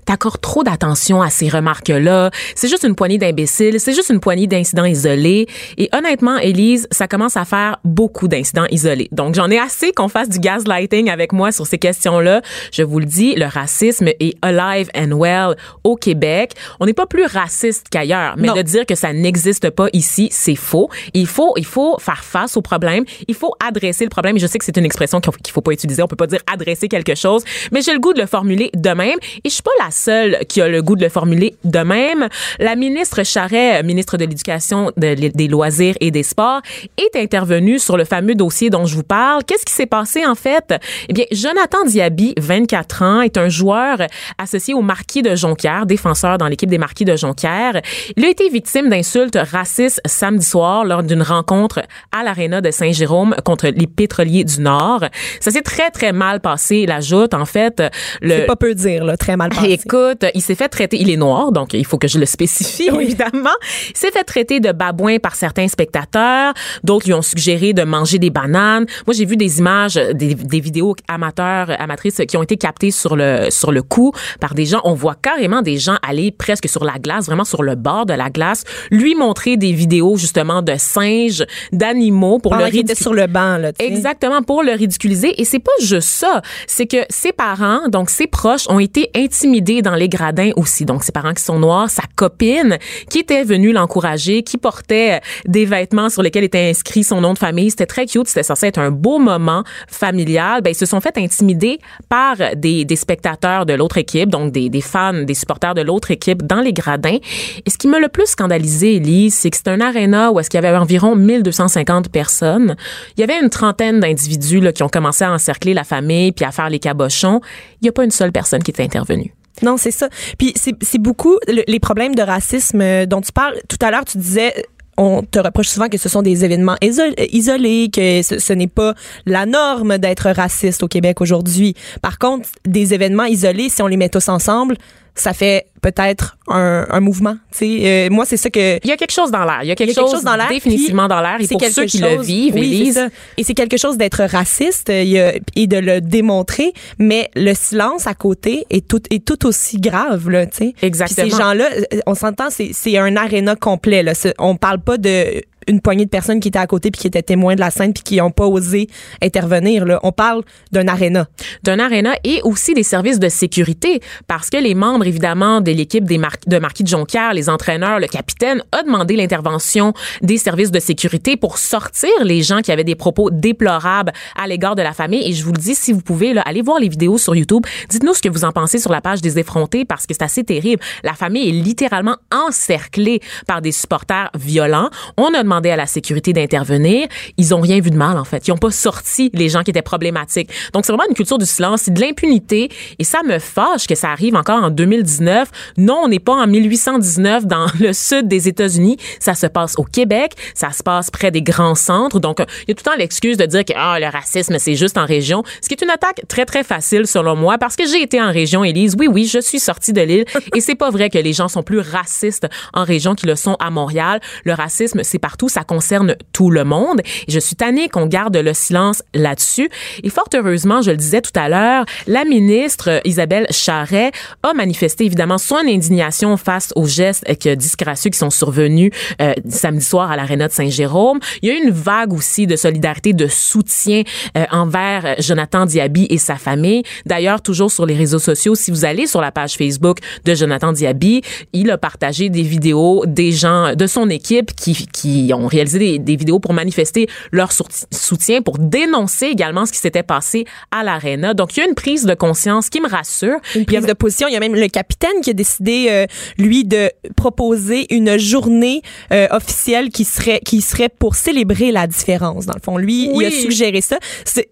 [0.06, 2.32] t'accordes trop d'attention à ces remarques-là.
[2.56, 5.48] C'est juste une poignée d'imbéciles, c'est juste une poignée d'incidents isolés.
[5.78, 9.08] Et honnêtement, Élise, ça commence à faire beaucoup d'incidents isolés.
[9.12, 12.42] Donc, j'en ai assez qu'on fasse du gaslighting avec moi sur ces questions-là.
[12.72, 16.52] Je vous le dis, le racisme est alive and well au Québec.
[16.80, 18.56] On n'est pas plus raciste qu'ailleurs, mais Non.
[18.56, 20.90] de dire que ça n'existe pas ici, c'est faux.
[21.14, 23.04] Il faut, il faut faire face au problème.
[23.28, 24.38] Il faut adresser le problème.
[24.38, 26.02] Je sais que c'est une expression qu'il faut, pas utiliser.
[26.04, 28.90] On peut pas dire adresser quelque chose, mais j'ai le goût de le formuler de
[28.90, 29.18] même.
[29.44, 32.28] Et je suis pas la seule qui a le goût de le formuler de même.
[32.60, 36.62] La ministre Charret, ministre de l'Éducation, de- des loisirs et des sports,
[36.98, 39.44] est intervenue sur le fameux dossier dont je vous parle.
[39.46, 40.74] Qu'est-ce qui s'est passé, en fait?
[41.10, 43.98] Eh bien, Jonathan Diaby, 24 ans, est un joueur
[44.38, 47.82] associé au Marquis de Jonquière, défenseur dans l'équipe des Marquis de Jonquière.
[48.16, 53.36] Il a été victime d'insultes racistes samedi soir lors d'une rencontre à l'Arena de Saint-Jérôme
[53.44, 55.06] contre les pétroliers du Nord.
[55.40, 57.34] Ça s'est très, très mal passé, la joute.
[57.34, 57.84] En fait,
[58.22, 58.30] le...
[58.30, 59.72] C'est pas peu dire, là, très mal passé.
[59.72, 62.90] Écoute, il s'est fait traiter, il est noir, donc il faut que je le spécifie,
[63.02, 63.50] évidemment.
[63.90, 66.54] Il s'est fait traiter de babouin par certains spectateurs.
[66.84, 68.86] D'autres lui ont suggéré de manger des bananes.
[69.06, 73.16] Moi, j'ai vu des images, des, des, vidéos amateurs, amatrices qui ont été captées sur
[73.16, 74.82] le, sur le coup par des gens.
[74.84, 78.14] On voit carrément des gens aller presque sur la glace, vraiment sur le bord de
[78.14, 82.96] la glace, lui montrer des vidéos, justement, de singes, d'animaux pour le ridiculiser.
[82.96, 85.40] sur le banc, là, Exactement, pour le ridiculiser.
[85.40, 86.42] Et c'est pas juste ça.
[86.68, 90.86] C'est que ses parents, donc ses proches, ont été intimidés dans les gradins aussi.
[90.86, 92.78] Donc, ses parents qui sont noirs, sa copine
[93.10, 97.38] qui était venue l'encourager, qui portait des vêtements sur lesquels était inscrit son nom de
[97.38, 97.70] famille.
[97.70, 98.28] C'était très cute.
[98.28, 100.62] C'était censé être un beau moment familial.
[100.62, 104.70] Ben, ils se sont fait intimider par des, des spectateurs de l'autre équipe, donc des,
[104.70, 107.18] des fans, des supporters de l'autre équipe dans les gradins.
[107.66, 110.62] Et ce qui m'a le plus scandalisé, C'est que c'est un aréna où est-ce qu'il
[110.62, 112.76] y avait environ 1250 personnes.
[113.18, 116.52] Il y avait une trentaine d'individus qui ont commencé à encercler la famille puis à
[116.52, 117.42] faire les cabochons.
[117.82, 119.34] Il n'y a pas une seule personne qui est intervenue.
[119.64, 120.10] Non, c'est ça.
[120.38, 123.56] Puis c'est beaucoup les problèmes de racisme euh, dont tu parles.
[123.68, 124.54] Tout à l'heure, tu disais
[124.98, 128.96] on te reproche souvent que ce sont des événements isolés, que ce, n'est pas
[129.28, 131.76] la norme d'être raciste au Québec aujourd'hui.
[132.02, 134.76] Par contre, des événements isolés, si on les met tous ensemble,
[135.22, 137.38] ça fait peut-être un, un, mouvement.
[137.52, 139.60] Tu sais, euh, moi c'est ça que il y a quelque chose dans l'air.
[139.64, 141.38] Il y a quelque, chose, dans l'air, définitivement dans l'air.
[141.40, 142.94] Et pour ceux qui le vivent, oui,
[143.38, 145.32] et c'est quelque chose d'être raciste et
[145.68, 150.46] de le démontrer, mais le silence à côté est tout est tout aussi grave là.
[150.46, 151.30] Tu sais, exactement.
[151.30, 154.14] ces gens-là, euh, on s'entend, c'est c'est un aréna complet là.
[154.40, 157.22] On parle pas de une poignée de personnes qui étaient à côté puis qui étaient
[157.22, 158.88] témoins de la scène puis qui n'ont pas osé
[159.22, 159.86] intervenir.
[159.86, 160.00] Là.
[160.04, 161.28] On parle d'un aréna.
[161.64, 166.06] D'un aréna et aussi des services de sécurité parce que les membres, évidemment, de l'équipe
[166.06, 171.38] de Marquis de Jonquière, les entraîneurs, le capitaine, a demandé l'intervention des services de sécurité
[171.38, 175.28] pour sortir les gens qui avaient des propos déplorables à l'égard de la famille.
[175.28, 177.66] Et je vous le dis, si vous pouvez, là, allez voir les vidéos sur YouTube.
[177.90, 180.44] Dites-nous ce que vous en pensez sur la page des effrontés parce que c'est assez
[180.44, 180.82] terrible.
[181.04, 184.90] La famille est littéralement encerclée par des supporters violents.
[185.18, 187.08] On a à la sécurité d'intervenir.
[187.38, 188.48] Ils ont rien vu de mal, en fait.
[188.48, 190.50] Ils ont pas sorti les gens qui étaient problématiques.
[190.74, 192.70] Donc, c'est vraiment une culture du silence, de l'impunité.
[193.00, 195.50] Et ça me fâche que ça arrive encore en 2019.
[195.78, 198.98] Non, on n'est pas en 1819 dans le sud des États-Unis.
[199.20, 200.34] Ça se passe au Québec.
[200.54, 202.20] Ça se passe près des grands centres.
[202.20, 204.76] Donc, il y a tout le temps l'excuse de dire que ah, le racisme, c'est
[204.76, 205.44] juste en région.
[205.62, 208.32] Ce qui est une attaque très, très facile, selon moi, parce que j'ai été en
[208.32, 208.96] région, Élise.
[208.98, 210.26] Oui, oui, je suis sortie de l'île.
[210.56, 213.56] et c'est pas vrai que les gens sont plus racistes en région qu'ils le sont
[213.60, 214.20] à Montréal.
[214.44, 217.02] Le racisme, c'est partout ça concerne tout le monde.
[217.28, 219.70] Et je suis tannée qu'on garde le silence là-dessus.
[220.04, 224.12] Et fort heureusement, je le disais tout à l'heure, la ministre Isabelle Charret
[224.44, 230.12] a manifesté évidemment son indignation face aux gestes disgracieux qui sont survenus euh, samedi soir
[230.12, 231.20] à l'aréna de Saint-Jérôme.
[231.42, 234.04] Il y a eu une vague aussi de solidarité, de soutien
[234.38, 236.84] euh, envers Jonathan Diaby et sa famille.
[237.06, 240.72] D'ailleurs, toujours sur les réseaux sociaux, si vous allez sur la page Facebook de Jonathan
[240.72, 241.22] Diaby,
[241.54, 246.16] il a partagé des vidéos des gens de son équipe qui, qui ont réalisé des,
[246.16, 251.36] vidéos pour manifester leur soutien, pour dénoncer également ce qui s'était passé à l'aréna.
[251.36, 253.38] Donc, il y a une prise de conscience qui me rassure.
[253.56, 254.28] Une prise de position.
[254.28, 256.06] Il y a même le capitaine qui a décidé, euh,
[256.38, 258.82] lui, de proposer une journée
[259.14, 262.46] euh, officielle qui serait, qui serait pour célébrer la différence.
[262.46, 264.00] Dans le fond, lui, il a suggéré ça.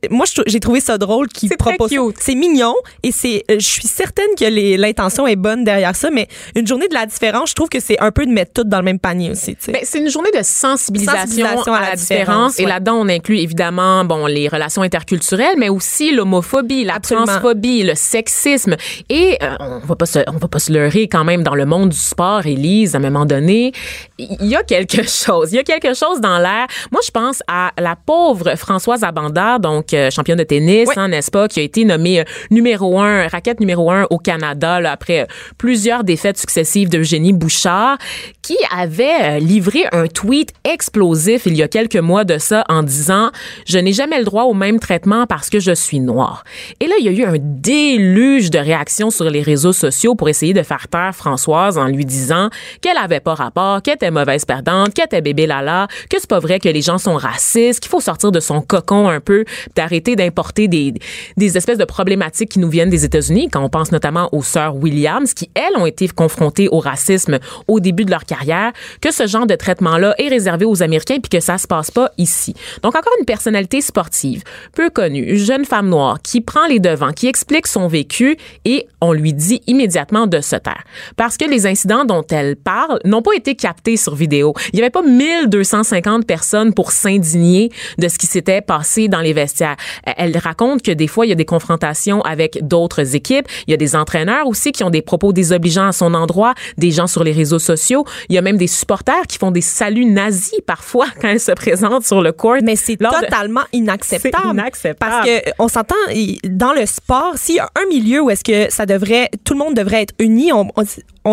[0.10, 1.92] Moi, j'ai trouvé ça drôle qu'il propose.
[2.20, 4.46] C'est mignon et c'est, euh, je suis certaine que
[4.78, 8.00] l'intention est bonne derrière ça, mais une journée de la différence, je trouve que c'est
[8.00, 9.58] un peu de mettre tout dans le même panier aussi.
[9.68, 10.44] Ben, c'est une journée de
[10.78, 12.60] sensibilisation, à, la, différence.
[12.60, 17.96] Et là-dedans, on inclut évidemment bon les relations interculturelles, mais aussi l'homophobie, la transphobie, le
[17.96, 18.76] sexisme.
[19.10, 21.66] Et euh, on va pas se, on va pas se leurrer quand même dans le
[21.66, 23.72] monde du sport, Élise, à un moment donné,
[24.18, 25.52] il y a quelque chose.
[25.52, 26.68] Il y a quelque chose dans l'air.
[26.92, 31.32] Moi, je pense à la pauvre Françoise Abanda, donc euh, championne de tennis, hein, n'est-ce
[31.32, 35.28] pas, qui a été nommée euh, numéro un, raquette numéro un au Canada, là, après
[35.58, 37.98] plusieurs défaites successives d'Eugénie Bouchard,
[38.42, 43.32] qui avait livré un tweet explosif il y a quelques mois de ça en disant
[43.66, 46.44] je n'ai jamais le droit au même traitement parce que je suis noire.
[46.80, 50.30] Et là, il y a eu un déluge de réactions sur les réseaux sociaux pour
[50.30, 52.50] essayer de faire taire Françoise en lui disant
[52.82, 56.40] qu'elle avait pas rapport, qu'elle était mauvaise perdante, qu'elle était bébé lala, que c'est pas
[56.40, 60.16] vrai que les gens sont racistes, qu'il faut sortir de son cocon un peu, d'arrêter
[60.16, 60.94] d'importer des,
[61.38, 64.76] des espèces de problématiques qui nous viennent des États-Unis, quand on pense notamment aux sœurs
[64.76, 69.28] Williams, qui, elles, ont été confrontées au racisme au début de leur carrière, que ce
[69.28, 72.56] genre de traitement-là est réservé aux Américains puis que ça se passe pas ici.
[72.82, 77.12] Donc encore une personnalité sportive, peu connue, une jeune femme noire qui prend les devants,
[77.12, 80.84] qui explique son vécu et on lui dit immédiatement de se taire
[81.18, 84.54] parce que les incidents dont elle parle n'ont pas été captés sur vidéo.
[84.72, 89.34] Il y avait pas 1250 personnes pour s'indigner de ce qui s'était passé dans les
[89.34, 89.76] vestiaires.
[90.06, 93.74] Elle raconte que des fois il y a des confrontations avec d'autres équipes, il y
[93.74, 97.24] a des entraîneurs aussi qui ont des propos désobligeants à son endroit, des gens sur
[97.24, 101.08] les réseaux sociaux, il y a même des supporters qui font des saluts nazis parfois
[101.22, 102.58] quand elle se présente sur le court.
[102.64, 104.62] Mais c'est totalement inacceptable.
[105.00, 105.96] Parce que on s'entend
[106.44, 109.60] dans le sport, s'il y a un milieu où est-ce que ça devrait, tout le
[109.60, 110.84] monde devrait être uni, on, on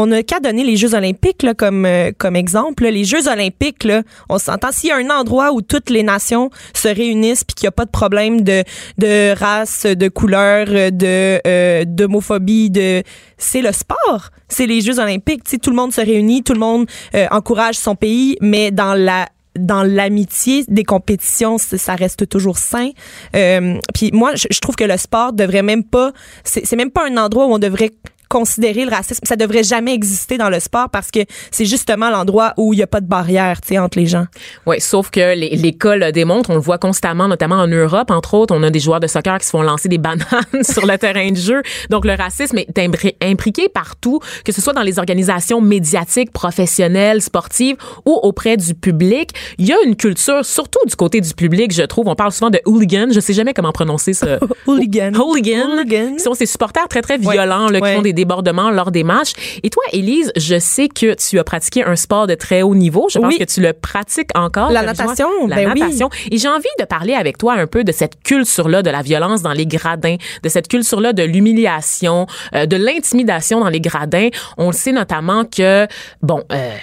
[0.07, 2.85] n'a qu'à donner les Jeux olympiques comme, euh, comme exemple.
[2.85, 6.50] Les Jeux olympiques, là, on s'entend, s'il y a un endroit où toutes les nations
[6.74, 8.64] se réunissent puis qu'il n'y a pas de problème de,
[8.98, 13.02] de race, de couleur, de euh, d'homophobie, de
[13.38, 14.31] c'est le sport.
[14.48, 15.42] C'est les Jeux olympiques.
[15.46, 18.94] sais, tout le monde se réunit, tout le monde euh, encourage son pays, mais dans
[18.94, 19.28] la
[19.59, 22.90] dans l'amitié des compétitions, ça reste toujours sain.
[23.37, 26.12] Euh, puis moi, je, trouve que le sport devrait même pas,
[26.44, 27.90] c'est même pas un endroit où on devrait
[28.33, 29.21] considérer le racisme.
[29.25, 32.83] Ça devrait jamais exister dans le sport parce que c'est justement l'endroit où il n'y
[32.83, 34.25] a pas de barrière entre les gens.
[34.64, 36.49] Oui, sauf que les, les cas le démontrent.
[36.49, 38.55] On le voit constamment, notamment en Europe, entre autres.
[38.57, 40.25] On a des joueurs de soccer qui se font lancer des bananes
[40.62, 41.61] sur le terrain de jeu.
[41.90, 42.79] Donc, le racisme est
[43.23, 49.31] imbriqué partout, que ce soit dans les organisations médiatiques, professionnelles, sportives ou auprès du public.
[49.59, 52.09] Il y a une culture, surtout du côté du public, je trouve.
[52.09, 53.09] On parle souvent de hooligan.
[53.11, 54.38] Je sais jamais comment prononcer ce.
[54.66, 55.12] hooligan.
[55.14, 55.68] Hooligan.
[55.71, 56.16] Hooligan.
[56.16, 59.32] Qui sont ces supporters très, très violents, là, qui font des débordements lors des matchs.
[59.64, 63.08] Et toi, Élise, je sais que tu as pratiqué un sport de très haut niveau.
[63.11, 64.70] Je pense que tu le pratiques encore.
[64.70, 66.08] La natation, la ben natation.
[66.30, 69.42] Et j'ai envie de parler avec toi un peu de cette culture-là de la violence
[69.42, 74.28] dans les gradins, de cette culture-là de l'humiliation, euh, de l'intimidation dans les gradins.
[74.56, 75.87] On le sait notamment que,
[76.22, 76.76] bon, euh,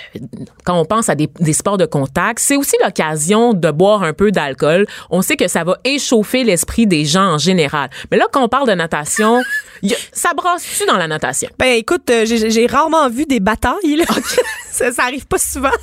[0.66, 4.14] quand on pense à des, des sports de contact, c'est aussi l'occasion de boire un
[4.14, 4.86] peu d'alcool.
[5.10, 7.90] On sait que ça va échauffer l'esprit des gens en général.
[8.12, 9.42] Mais là, quand on parle de natation,
[10.12, 11.29] ça brasse-tu dans la natation?
[11.58, 13.96] Ben écoute, euh, j'ai rarement vu des batailles.
[13.96, 14.06] Là.
[14.72, 15.70] ça, ça arrive pas souvent.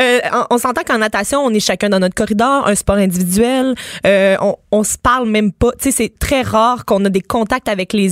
[0.00, 3.74] Euh, on, s'entend qu'en natation, on est chacun dans notre corridor, un sport individuel.
[4.04, 5.70] Euh, on, on se parle même pas.
[5.72, 8.10] Tu sais, c'est très rare qu'on a des contacts avec les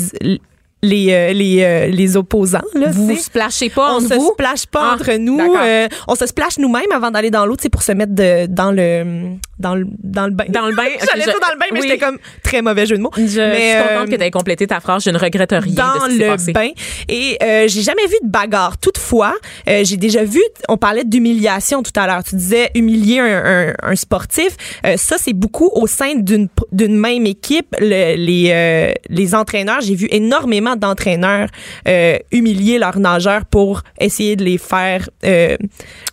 [0.83, 4.91] les euh, les euh, les opposants là vous vous splashez pas on se splash pas
[4.91, 7.83] ah, entre nous euh, on se splash nous-mêmes avant d'aller dans l'eau tu sais pour
[7.83, 10.47] se mettre de, dans le dans le dans le bain.
[10.49, 13.03] Dans le bain j'allais dire dans le bain mais j'étais comme très mauvais jeu de
[13.03, 13.11] mots.
[13.15, 16.07] Je, mais, suis contente que tu aies complété ta phrase je ne regrette rien dans
[16.07, 16.71] de ce le bain.
[17.09, 17.37] Et
[17.69, 18.79] j'ai jamais vu de bagarre.
[18.79, 19.35] Toutefois
[19.67, 22.25] j'ai déjà vu on parlait d'humiliation tout à l'heure.
[22.25, 24.57] Tu disais humilier un, un, un sportif.
[24.97, 27.77] Ça c'est beaucoup au sein d'une d'une même équipe.
[27.79, 31.49] Le, les les entraîneurs j'ai vu énormément d'entraîneurs
[31.89, 35.57] euh, humilier leurs nageurs pour essayer de les faire euh,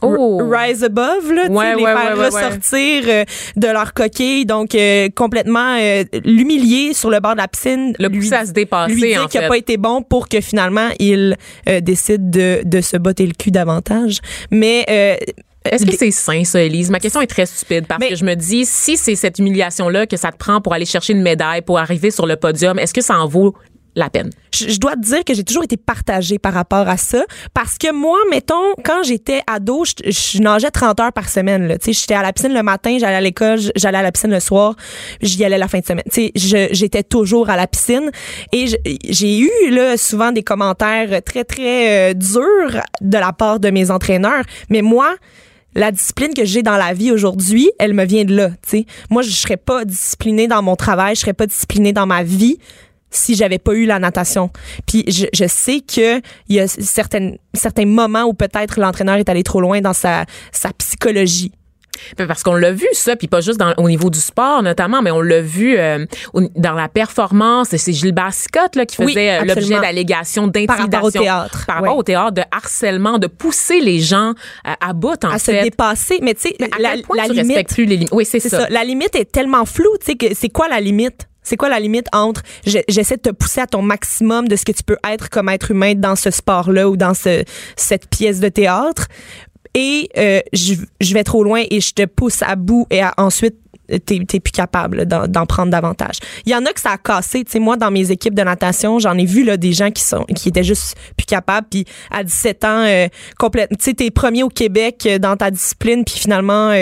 [0.01, 0.41] oh.
[0.49, 3.23] rise above, là, les faire ressortir euh,
[3.55, 4.45] de leur coquille.
[4.45, 4.75] Donc,
[5.15, 5.77] complètement
[6.23, 7.93] l'humilier sur le bord de la piscine.
[7.99, 10.89] Le lui, à se dépasser, lui dire qu'il n'a pas été bon pour que finalement,
[10.99, 11.35] il
[11.81, 14.19] décide de, de se botter le cul davantage.
[14.51, 14.85] Mais
[15.71, 16.89] est-ce que c'est sain, ça, Elise?
[16.89, 20.17] Ma question est très stupide parce que je me dis, si c'est cette humiliation-là que
[20.17, 23.01] ça te prend pour aller chercher une médaille, pour arriver sur le podium, est-ce que
[23.01, 23.53] ça en vaut
[23.97, 24.29] la peine.
[24.53, 27.91] Je, dois te dire que j'ai toujours été partagée par rapport à ça parce que
[27.91, 31.77] moi, mettons, quand j'étais ado, je, nageais 30 heures par semaine.
[31.81, 34.31] Tu sais, j'étais à la piscine le matin, j'allais à l'école, j'allais à la piscine
[34.31, 34.75] le soir,
[35.21, 36.03] j'y allais la fin de semaine.
[36.11, 38.11] Tu sais, j'étais toujours à la piscine
[38.53, 38.67] et
[39.09, 43.89] j'ai eu là souvent des commentaires très très euh, durs de la part de mes
[43.89, 45.15] entraîneurs, mais moi
[45.75, 48.49] la discipline que j'ai dans la vie aujourd'hui, elle me vient de là.
[48.65, 48.87] sais.
[49.11, 52.57] Moi, je serais pas disciplinée dans mon travail, je serais pas disciplinée dans ma vie
[53.09, 54.49] si j'avais pas eu la natation.
[54.85, 56.17] Puis je, je sais que
[56.49, 60.25] il y a certaines, certains moments où peut-être l'entraîneur est allé trop loin dans sa,
[60.51, 61.51] sa psychologie.
[62.15, 65.09] Parce qu'on l'a vu ça, puis pas juste dans, au niveau du sport notamment, mais
[65.09, 66.05] on l'a vu euh,
[66.55, 67.69] dans la performance.
[67.75, 70.87] C'est Gilbert Scott là, qui faisait euh, l'objet d'allégations d'intimidation.
[70.87, 71.65] Par rapport au théâtre.
[71.65, 75.39] Par rapport au théâtre, de harcèlement, de pousser les gens à, à bout, en à
[75.39, 75.57] fait.
[75.57, 76.19] À se dépasser.
[76.21, 77.67] Mais tu sais, la, la limite...
[77.69, 78.09] Plus les limites.
[78.11, 78.59] Oui, c'est ça.
[78.59, 78.67] ça.
[78.69, 79.97] La limite est tellement floue.
[80.05, 81.27] Tu sais, c'est quoi la limite?
[81.47, 84.73] C'est quoi la limite entre j'essaie de te pousser à ton maximum de ce que
[84.73, 87.45] tu peux être comme être humain dans ce sport-là ou dans ce,
[87.77, 89.07] cette pièce de théâtre?
[89.73, 93.55] Et euh, je, vais trop loin et je te pousse à bout et ensuite
[94.05, 96.17] t'es es plus capable d'en prendre davantage.
[96.45, 97.45] Il y en a que ça a cassé.
[97.45, 100.03] Tu sais, moi, dans mes équipes de natation, j'en ai vu là, des gens qui
[100.03, 101.67] sont qui étaient juste plus capables.
[101.71, 103.07] Puis à 17 ans, euh,
[103.39, 106.03] tu sais, t'es premier au Québec euh, dans ta discipline.
[106.03, 106.73] Puis finalement,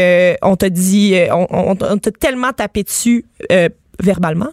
[0.42, 3.26] on t'a dit, on, on, t'a tellement tapé dessus
[4.02, 4.50] verbalement,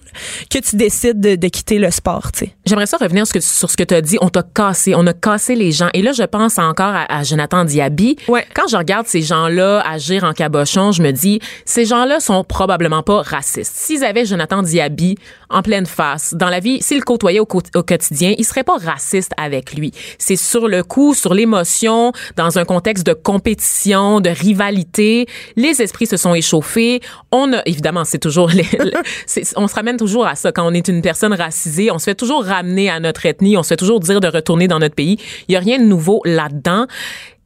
[0.50, 2.30] que tu décides de, de quitter le sport.
[2.66, 4.16] J'aimerais ça revenir sur ce que, sur ce que tu as dit.
[4.20, 5.88] On t'a cassé, on a cassé les gens.
[5.94, 8.16] Et là, je pense encore à, à Jonathan Diaby.
[8.28, 8.46] Ouais.
[8.54, 13.02] Quand je regarde ces gens-là agir en cabochon, je me dis, ces gens-là sont probablement
[13.02, 13.72] pas racistes.
[13.74, 15.16] S'ils avaient Jonathan Diaby
[15.50, 18.78] en pleine face, dans la vie, s'ils le côtoyaient au, au quotidien, ils seraient pas
[18.78, 19.92] racistes avec lui.
[20.18, 25.26] C'est sur le coup, sur l'émotion, dans un contexte de compétition, de rivalité.
[25.56, 27.00] Les esprits se sont échauffés.
[27.32, 28.66] On a, évidemment, c'est toujours, les-
[29.56, 30.52] on se ramène toujours à ça.
[30.52, 33.62] Quand on est une personne racisée, on se fait toujours ramener à notre ethnie, on
[33.62, 35.18] se fait toujours dire de retourner dans notre pays.
[35.48, 36.86] Il y a rien de nouveau là-dedans.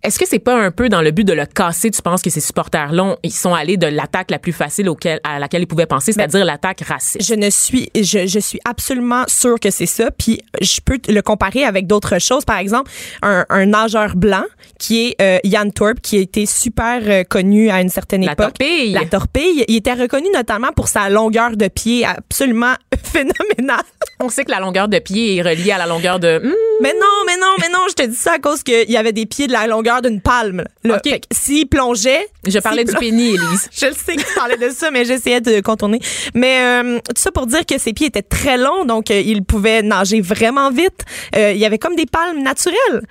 [0.07, 2.31] Est-ce que c'est pas un peu dans le but de le casser, tu penses que
[2.31, 5.87] ces supporters-là, ils sont allés de l'attaque la plus facile auquel, à laquelle ils pouvaient
[5.87, 7.27] penser, c'est-à-dire l'attaque raciste?
[7.27, 10.13] Je ne suis, je, je suis absolument sûre que c'est ça.
[10.13, 12.45] Puis je peux le comparer avec d'autres choses.
[12.45, 12.89] Par exemple,
[13.23, 14.45] un, un nageur blanc
[14.79, 18.33] qui est euh, Jan Thorpe, qui a été super euh, connu à une certaine La
[18.35, 18.55] époque.
[18.59, 18.93] torpille.
[18.93, 19.65] La torpille.
[19.67, 23.83] Il était reconnu notamment pour sa longueur de pied absolument phénoménale.
[24.21, 26.39] On sait que la longueur de pied est reliée à la longueur de...
[26.45, 28.97] Hmm, Mais non, mais non, mais non, je te dis ça à cause qu'il y
[28.97, 30.65] avait des pieds de la longueur d'une palme.
[30.85, 30.97] Là.
[30.97, 31.11] OK.
[31.11, 32.27] Fait que S'il plongeait.
[32.47, 33.69] je parlais du pénis, Élise.
[33.79, 36.01] Je le sais que tu parlais de ça, mais j'essayais de contourner.
[36.35, 39.45] Mais euh, tout ça pour dire que ses pieds étaient très longs, donc euh, il
[39.45, 41.05] pouvait nager vraiment vite.
[41.35, 43.03] Euh, il y avait comme des palmes naturelles.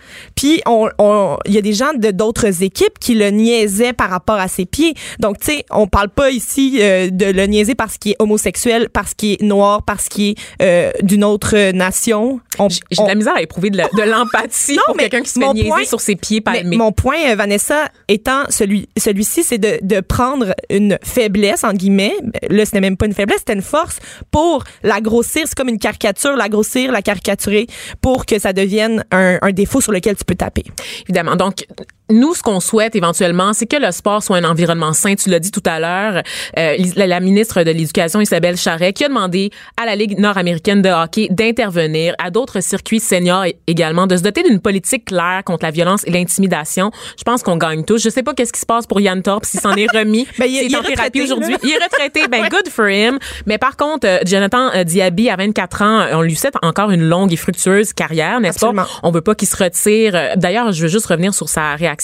[0.46, 4.12] Puis on, on- il y a des gens de d'autres équipes qui le niaisaient par
[4.12, 4.94] rapport à ses pieds.
[5.18, 8.90] Donc tu sais, on parle pas ici euh, de le niaiser parce qu'il est homosexuel,
[8.94, 12.40] parce qu'il est noir, parce qu'il est euh, d'une autre nation.
[12.60, 15.68] On- J'ai de la misère à éprouver de l'empathie pour quelqu'un qui se fait niaiser
[15.70, 16.78] point- sur ses pieds palmés.
[16.78, 22.14] mon point, euh, Vanessa, étant celui, celui-ci, c'est de, de prendre une faiblesse, en guillemets.
[22.50, 23.98] Là, c'était même pas une faiblesse, c'était une force
[24.30, 25.44] pour la grossir.
[25.48, 27.66] C'est comme une caricature, la grossir, la caricaturer
[28.00, 30.64] pour que ça devienne un, un défaut sur lequel tu peux taper.
[31.04, 31.36] Évidemment.
[31.36, 31.66] Donc,
[32.12, 35.16] nous, ce qu'on souhaite éventuellement, c'est que le sport soit un environnement sain.
[35.16, 36.22] Tu l'as dit tout à l'heure,
[36.60, 39.50] euh, la, la ministre de l'Éducation, Isabelle Charret, qui a demandé
[39.82, 44.44] à la Ligue nord-américaine de hockey d'intervenir, à d'autres circuits seniors également, de se doter
[44.44, 46.92] d'une politique claire contre la violence et l'intimidation.
[47.18, 48.02] Je pense qu'on gagne tous.
[48.04, 50.28] Je sais pas qu'est-ce qui se passe pour Yann Torp, s'il s'en est remis.
[50.38, 51.56] Ben, il est- il est en thérapie retraité, aujourd'hui.
[51.64, 52.28] Il est retraité.
[52.28, 53.18] Ben, good for him.
[53.46, 56.92] Mais par contre, euh, Jonathan euh, Diaby, à 24 ans, euh, on lui souhaite encore
[56.92, 58.74] une longue et fructueuse carrière, n'est-ce pas?
[59.04, 60.34] On veut pas qu'il se retire.
[60.36, 61.95] D'ailleurs, je veux juste revenir sur sa réaction.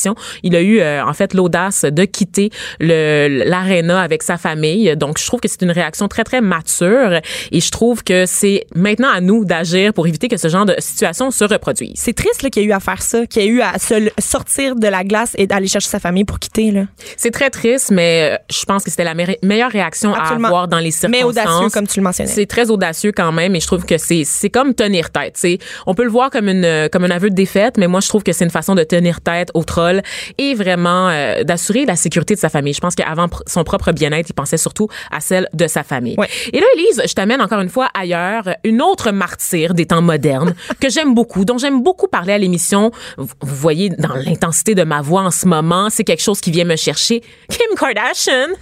[0.44, 2.50] Il a eu euh, en fait l'audace de quitter
[2.80, 4.96] le l'aréna avec sa famille.
[4.98, 7.20] Donc, je trouve que c'est une réaction très très mature
[7.52, 10.76] et je trouve que c'est maintenant à nous d'agir pour éviter que ce genre de
[10.80, 11.94] situation se reproduise.
[11.96, 14.10] C'est triste qu'il y a eu à faire ça, qu'il y a eu à se
[14.20, 16.72] sortir de la glace et d'aller chercher sa famille pour quitter.
[16.72, 16.84] Là.
[17.18, 20.46] C'est très triste, mais euh, je pense que c'était la meilleure- meilleure réaction Absolument.
[20.46, 21.22] à avoir dans les circonstances.
[21.22, 22.30] Mais audacieux, comme tu le mentionnais.
[22.32, 25.34] C'est très audacieux quand même, et je trouve que c'est c'est comme tenir tête.
[25.38, 28.08] C'est on peut le voir comme une comme un aveu de défaite, mais moi je
[28.08, 29.64] trouve que c'est une façon de tenir tête au
[30.38, 32.74] et vraiment euh, d'assurer la sécurité de sa famille.
[32.74, 36.16] Je pense qu'avant son propre bien-être, il pensait surtout à celle de sa famille.
[36.18, 36.30] Ouais.
[36.54, 40.54] Et là, Elise, je t'amène encore une fois ailleurs, une autre martyre des temps modernes
[40.80, 42.92] que j'aime beaucoup, dont j'aime beaucoup parler à l'émission.
[43.18, 46.66] Vous voyez dans l'intensité de ma voix en ce moment, c'est quelque chose qui vient
[46.66, 47.22] me chercher.
[47.50, 48.56] Kim Kardashian,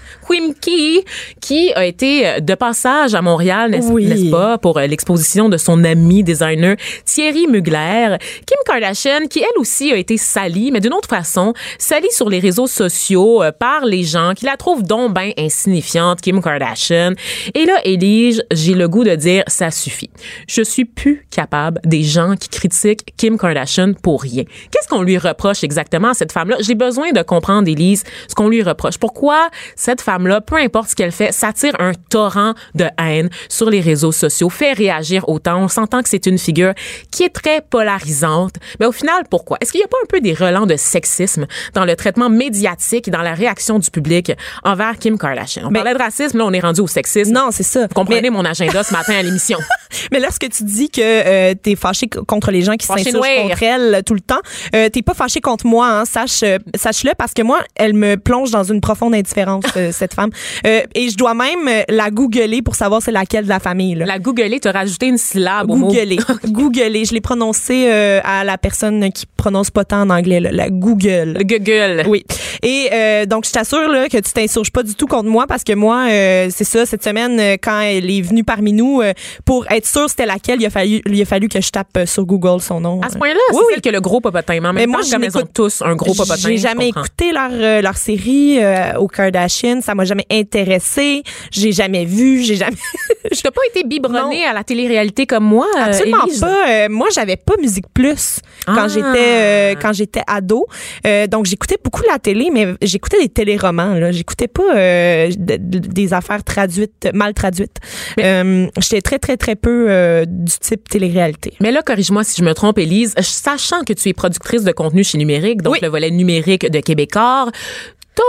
[1.41, 4.05] qui a été euh, de passage à Montréal, n'est-ce Oui.
[4.05, 8.17] n'est-ce pas, pour euh, l'exposition de son ami designer Thierry Mugler.
[8.45, 12.39] Kim Kardashian, qui elle aussi a été salie, mais d'une autre façon, salie sur les
[12.39, 17.13] réseaux sociaux euh, par les gens qui la trouvent donc ben insignifiante, Kim Kardashian.
[17.53, 20.09] Et là, Élise, j'ai le goût de dire, ça suffit.
[20.47, 24.43] Je suis plus capable des gens qui critiquent Kim Kardashian pour rien.
[24.71, 26.57] Qu'est-ce qu'on lui reproche exactement à cette femme-là?
[26.59, 28.97] J'ai besoin de comprendre, Élise, ce qu'on lui reproche.
[28.97, 33.81] Pourquoi cette femme-là, peu importe ce qu'elle fait, s'attire un torrent de haine sur les
[33.81, 35.63] réseaux sociaux, fait réagir autant.
[35.63, 36.73] On s'entend que c'est une figure
[37.11, 38.55] qui est très polarisante.
[38.79, 39.57] Mais au final, pourquoi?
[39.61, 43.07] Est-ce qu'il n'y a pas un peu des relents de sexisme dans le traitement médiatique
[43.07, 44.31] et dans la réaction du public
[44.63, 45.63] envers Kim Kardashian?
[45.65, 47.31] On Mais- parlait de racisme, là, on est rendu au sexisme.
[47.31, 47.81] Non, c'est ça.
[47.81, 49.57] Vous comprenez Mais- mon agenda ce matin à l'émission.
[50.11, 53.25] Mais là, ce que tu dis que euh, t'es fâché contre les gens qui s'insurgent
[53.41, 54.39] contre elle euh, tout le temps,
[54.75, 58.15] euh, t'es pas fâché contre moi, hein, sache, euh, sache-le, parce que moi, elle me
[58.15, 60.29] plonge dans une profonde indifférence, euh, cette femme.
[60.63, 63.95] Et je dois même la googler pour savoir c'est laquelle de la famille.
[63.95, 64.05] Là.
[64.05, 65.87] La googler, t'as rajouté une syllabe au mot.
[65.87, 66.17] Googler.
[66.45, 67.05] Googler.
[67.05, 71.37] Je l'ai prononcé à la personne qui prononce pas tant en anglais, là, la Google.
[71.37, 72.03] Le Google.
[72.07, 72.25] Oui.
[72.63, 75.63] Et euh, donc, je t'assure là, que tu t'insurges pas du tout contre moi parce
[75.63, 79.13] que moi, euh, c'est ça, cette semaine, euh, quand elle est venue parmi nous, euh,
[79.45, 82.05] pour être sûre c'était laquelle, il a fallu, il a fallu que je tape euh,
[82.05, 83.01] sur Google son nom.
[83.01, 83.63] À ce point-là, Oui, c'est oui.
[83.75, 84.59] celle que le gros popotin.
[84.61, 86.35] Mais Mais moi, je n'écoute- tous un gros popotin.
[86.49, 89.81] J'ai jamais écouté leur, leur série euh, aux Kardashian.
[89.81, 91.23] Ça m'a jamais intéressé.
[91.51, 92.43] J'ai jamais vu.
[92.43, 92.75] J'ai jamais.
[93.31, 96.39] Je t'ai pas été biberonnée à la télé-réalité comme moi, Absolument Élise?
[96.39, 96.67] pas.
[96.69, 98.87] Euh, moi, j'avais pas Musique Plus quand Ah.
[98.87, 100.65] j'étais euh, quand j'étais ado.
[101.07, 103.93] Euh, donc j'écoutais beaucoup la télé, mais j'écoutais des téléromans.
[103.95, 107.77] Là, j'écoutais pas euh, de- de- des affaires traduites, mal traduites.
[108.19, 111.53] Euh, j'étais très très très peu euh, du type télé-réalité.
[111.61, 115.03] Mais là, corrige-moi si je me trompe, Élise, sachant que tu es productrice de contenu
[115.03, 115.79] chez Numérique, donc Oui.
[115.81, 117.47] le volet numérique de Québécois,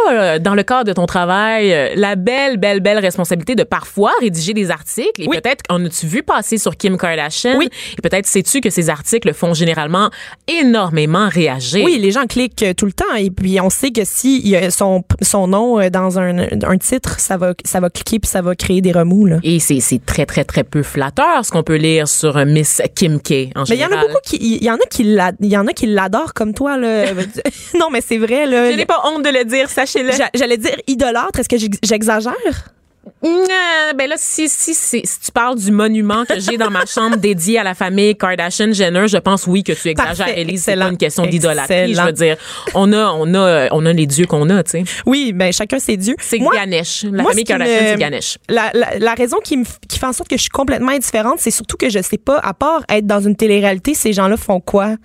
[0.07, 3.65] T'as, euh, dans le cadre de ton travail, euh, la belle, belle, belle responsabilité de
[3.65, 5.23] parfois rédiger des articles.
[5.23, 5.38] Et Oui.
[5.42, 7.56] peut-être, en as-tu vu passer sur Kim Kardashian?
[7.58, 7.69] Oui.
[7.98, 10.10] Et peut-être sais-tu que ces articles font généralement
[10.48, 11.85] énormément réagir?
[11.85, 14.56] Oui, les gens cliquent euh, tout le temps et puis on sait que si y
[14.56, 18.42] a son son nom dans un, un titre, ça va ça va cliquer puis ça
[18.42, 19.37] va créer des remous là.
[19.42, 23.21] Et c'est c'est très, très, très peu flatteur ce qu'on peut lire sur Miss Kim
[23.21, 25.33] K en Mais il y en a beaucoup qui il y en a qui l'a-
[25.40, 27.06] il y en a qui l'adorent comme toi là.
[27.79, 28.71] non mais c'est vrai là.
[28.71, 29.69] Je n'ai pas honte de le dire,
[30.35, 32.35] J'allais dire idolâtre, est-ce que j'ex- j'exagère?
[33.25, 36.85] Euh, ben là, si, si, si, si tu parles du monument que j'ai dans ma
[36.87, 40.65] chambre dédié à la famille Kardashian-Jenner, je pense oui que tu exagères, Élise.
[40.65, 41.94] C'est pas une question d'idolâtrie.
[41.94, 42.37] Je veux dire,
[42.75, 44.85] on a, on a, on a les dieux qu'on a, tu sais.
[45.07, 46.15] Oui, ben chacun ses dieux.
[46.21, 47.05] C'est Ganesh.
[47.05, 48.38] La moi, famille Kardashian, c'est Ganesh.
[48.48, 51.38] La, la, la raison qui, me, qui fait en sorte que je suis complètement indifférente,
[51.38, 54.61] c'est surtout que je sais pas, à part être dans une télé-réalité, ces gens-là font
[54.61, 54.96] quoi?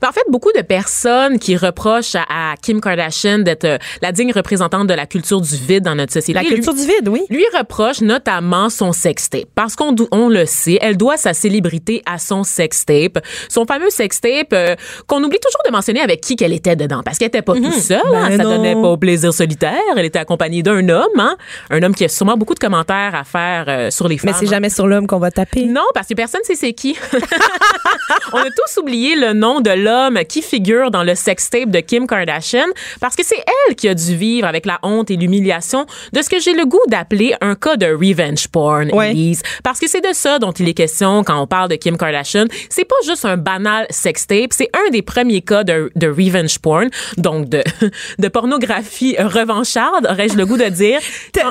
[0.00, 4.12] Ben, en fait, beaucoup de personnes qui reprochent à, à Kim Kardashian d'être euh, la
[4.12, 6.40] digne représentante de la culture du vide dans notre société.
[6.40, 7.22] La culture du vide, oui.
[7.30, 12.18] lui reproche notamment son sextape parce qu'on on le sait, elle doit sa célébrité à
[12.18, 13.18] son sextape,
[13.48, 14.74] son fameux sextape euh,
[15.06, 17.72] qu'on oublie toujours de mentionner avec qui qu'elle était dedans parce qu'elle était pas toute
[17.72, 18.56] seule, hein, Ben ça non.
[18.56, 21.36] donnait pas au plaisir solitaire, elle était accompagnée d'un homme, hein,
[21.70, 24.32] un homme qui a sûrement beaucoup de commentaires à faire euh, sur les femmes.
[24.32, 25.64] Mais c'est jamais sur l'homme qu'on va taper.
[25.64, 26.96] Non, parce que personne sait c'est qui.
[28.32, 32.06] On a tous oublié le nom de l'homme qui figure dans le sextape de Kim
[32.06, 32.66] Kardashian
[33.00, 36.28] parce que c'est elle qui a dû vivre avec la honte et l'humiliation de ce
[36.28, 39.10] que j'ai le goût d'appeler un cas de revenge porn, Ouais.
[39.10, 39.42] Elise.
[39.62, 42.46] Parce que c'est de ça dont il est question quand on parle de Kim Kardashian.
[42.68, 46.88] C'est pas juste un banal sextape, c'est un des premiers cas de, de revenge porn,
[47.16, 47.62] donc de,
[48.18, 51.00] de pornographie revancharde, aurais-je le goût de dire?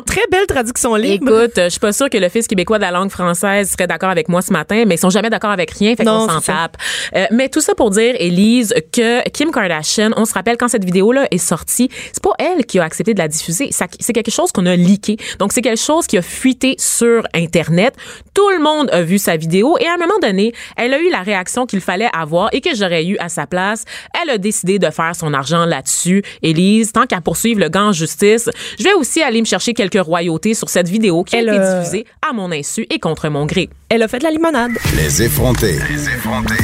[0.06, 1.42] Très belle traduction libre.
[1.42, 4.30] Écoute, je suis pas sûre que l'Office québécois de la langue française serait d'accord avec
[4.30, 6.78] moi ce matin, mais ils sont jamais d'accord avec rien, fait qu'on s'en tape.
[7.16, 10.86] Euh, mais tout ça pour dire, Élise, que Kim Kardashian, on se rappelle quand cette
[10.86, 14.52] vidéo-là est sortie, c'est pas elle qui a accepté de la diffuser, c'est quelque chose
[14.52, 15.18] qu'on a leaké.
[15.40, 17.96] Donc c'est quelque chose qui a fuité sur Internet.
[18.34, 21.10] Tout le monde a vu sa vidéo et à un moment donné, elle a eu
[21.10, 23.86] la réaction qu'il fallait avoir et que j'aurais eu à sa place.
[24.22, 26.24] Elle a décidé de faire son argent là-dessus.
[26.42, 30.02] Élise, tant qu'à poursuivre le gant en justice, je vais aussi aller me chercher quelques
[30.02, 33.46] royautés sur cette vidéo qui Elle a été diffusée à mon insu et contre mon
[33.46, 33.70] gré.
[33.90, 34.72] Elle a fait de la limonade.
[34.96, 35.80] Les effrontés.
[35.90, 36.64] Les effrontés.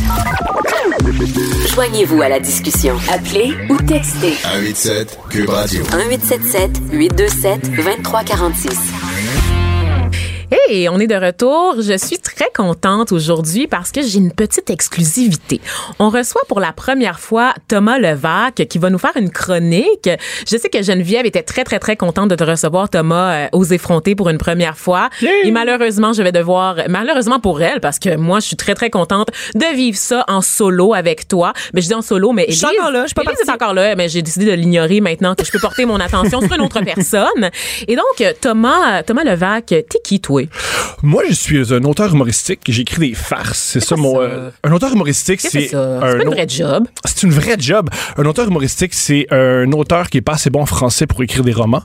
[1.74, 2.96] Joignez-vous à la discussion.
[3.12, 5.84] Appelez ou textez 187 Cube Radio.
[5.84, 8.97] 1877 827 2346.
[10.50, 11.76] Hey, on est de retour.
[11.82, 15.60] Je suis très contente aujourd'hui parce que j'ai une petite exclusivité.
[16.00, 20.10] On reçoit pour la première fois Thomas Levac qui va nous faire une chronique.
[20.50, 23.66] Je sais que Geneviève était très, très, très contente de te recevoir, Thomas, euh, aux
[23.66, 25.10] effrontés pour une première fois.
[25.44, 28.90] Et malheureusement, je vais devoir, malheureusement pour elle, parce que moi, je suis très, très
[28.90, 31.52] contente de vivre ça en solo avec toi.
[31.74, 33.32] Mais je dis en solo, mais Je suis encore là, je partie.
[33.46, 36.40] est encore là, mais j'ai décidé de l'ignorer maintenant que je peux porter mon attention
[36.40, 37.50] sur une autre personne.
[37.86, 40.37] Et donc, Thomas, Thomas Levac, t'es qui, toi?
[41.04, 42.62] Moi, je suis un auteur humoristique.
[42.68, 43.58] J'écris des farces.
[43.60, 44.14] C'est ça quoi mon.
[44.16, 44.20] ça?
[44.22, 46.00] euh, un auteur humoristique, c'est c'est ça?
[46.00, 46.88] un une vraie job.
[47.06, 47.90] C'est une vraie job.
[48.18, 51.44] Un auteur humoristique, c'est un auteur qui est pas assez bon en français pour écrire
[51.44, 51.84] des romans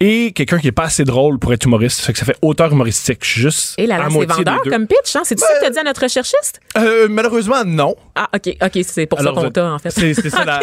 [0.00, 2.00] et quelqu'un qui est pas assez drôle pour être humoriste.
[2.00, 3.18] Fait que ça fait auteur humoristique.
[3.22, 5.22] Je suis juste Et là, là, la c'est vendeur comme pitch, hein?
[5.24, 6.60] C'est-tu ça que t'as dit à notre recherchiste?
[6.78, 7.94] Euh, malheureusement, non.
[8.14, 9.90] Ah, OK, OK, c'est pour Alors, ça qu'on t'a, en fait.
[9.90, 10.60] c'est- ça, la-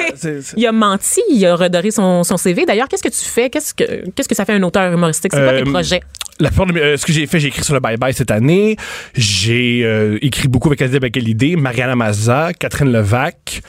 [0.55, 2.65] Il a menti, il a redoré son, son CV.
[2.65, 3.49] D'ailleurs, qu'est-ce que tu fais?
[3.49, 5.31] Qu'est-ce que, qu'est-ce que ça fait un auteur humoristique?
[5.33, 6.01] C'est quoi Euh, tes projets?
[6.39, 8.31] La plupart de euh, ce que j'ai fait, j'ai écrit sur le Bye Bye cette
[8.31, 8.77] année.
[9.15, 13.61] J'ai euh, écrit beaucoup avec Adib Akalidé, Mariana Mazza, Catherine Levac.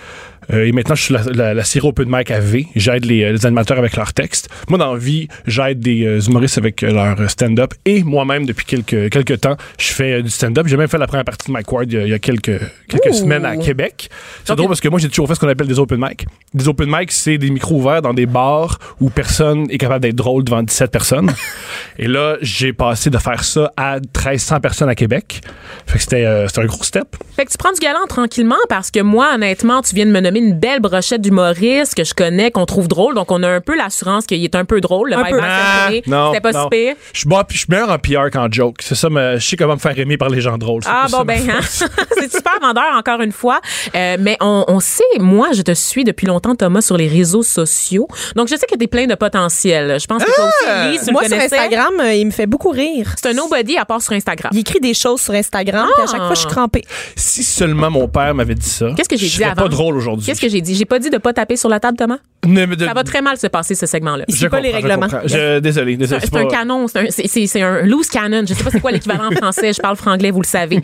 [0.52, 2.66] Euh, et maintenant, je suis la, la, la série Open Mic à V.
[2.74, 4.48] J'aide les, euh, les animateurs avec leurs textes.
[4.68, 7.74] Moi, dans la vie, j'aide des euh, humoristes avec leur stand-up.
[7.84, 10.66] Et moi-même, depuis quelques, quelques temps, je fais du stand-up.
[10.66, 12.18] J'ai même fait la première partie de Mike Ward il y a, il y a
[12.18, 13.14] quelques, quelques Ouh.
[13.14, 14.08] semaines à Québec.
[14.44, 16.26] C'est drôle parce que moi, j'ai toujours fait ce qu'on appelle des open mic.
[16.54, 20.16] Des open mic, c'est des micros ouverts dans des bars où personne est capable d'être
[20.16, 21.32] drôle devant 17 personnes.
[21.98, 25.42] Et là, j'ai passé de faire ça à 1300 personnes à Québec.
[25.86, 27.16] Fait que c'était euh, c'était un gros step.
[27.36, 30.20] Fait que tu prends du galant tranquillement parce que moi, honnêtement, tu viens de me
[30.20, 33.14] nommer une belle brochette d'humoristes que je connais, qu'on trouve drôle.
[33.14, 35.10] Donc, on a un peu l'assurance qu'il est un peu drôle.
[35.10, 35.40] Le Un peu.
[35.40, 36.64] année, non, C'était pas non.
[36.64, 36.94] si pire.
[37.12, 38.76] Je suis bon, je suis meilleur en PR qu'en joke.
[38.80, 40.82] C'est ça, mais je sais comment me faire aimer par les gens drôles.
[40.86, 41.60] Ah bon ben hein?
[41.62, 43.60] c'est super vendeur encore une fois.
[43.94, 47.42] Euh, mais on, on sait, moi je te suis depuis longtemps Thomas sur les réseaux
[47.42, 48.08] sociaux.
[48.36, 49.98] Donc je sais que t'es plein de potentiel.
[50.00, 51.38] Je pense que toi aussi Lise, tu Moi le sur.
[51.38, 53.14] Instagram, euh, il me fait beaucoup rire.
[53.20, 54.50] C'est un nobody à part sur Instagram.
[54.54, 56.84] Il écrit des choses sur Instagram, puis à chaque fois je suis crampée.
[57.16, 59.62] Si seulement mon père m'avait dit ça, Qu'est-ce que j'ai je dit serais avant?
[59.62, 60.26] pas drôle aujourd'hui.
[60.28, 60.74] Qu'est-ce que j'ai dit?
[60.74, 62.18] J'ai pas dit de pas taper sur la table, Thomas?
[62.46, 64.24] Ne de- Ça va très mal se passer, ce segment-là.
[64.28, 65.08] Suit pas les je règlements.
[65.08, 65.20] comprends.
[65.26, 66.20] Je- désolé, désolé.
[66.20, 68.44] C'est c'est un canon, c'est un, c'est- c'est- c'est un loose cannon.
[68.48, 69.72] Je sais pas c'est quoi l'équivalent en français.
[69.72, 70.80] Je parle franglais, vous le savez.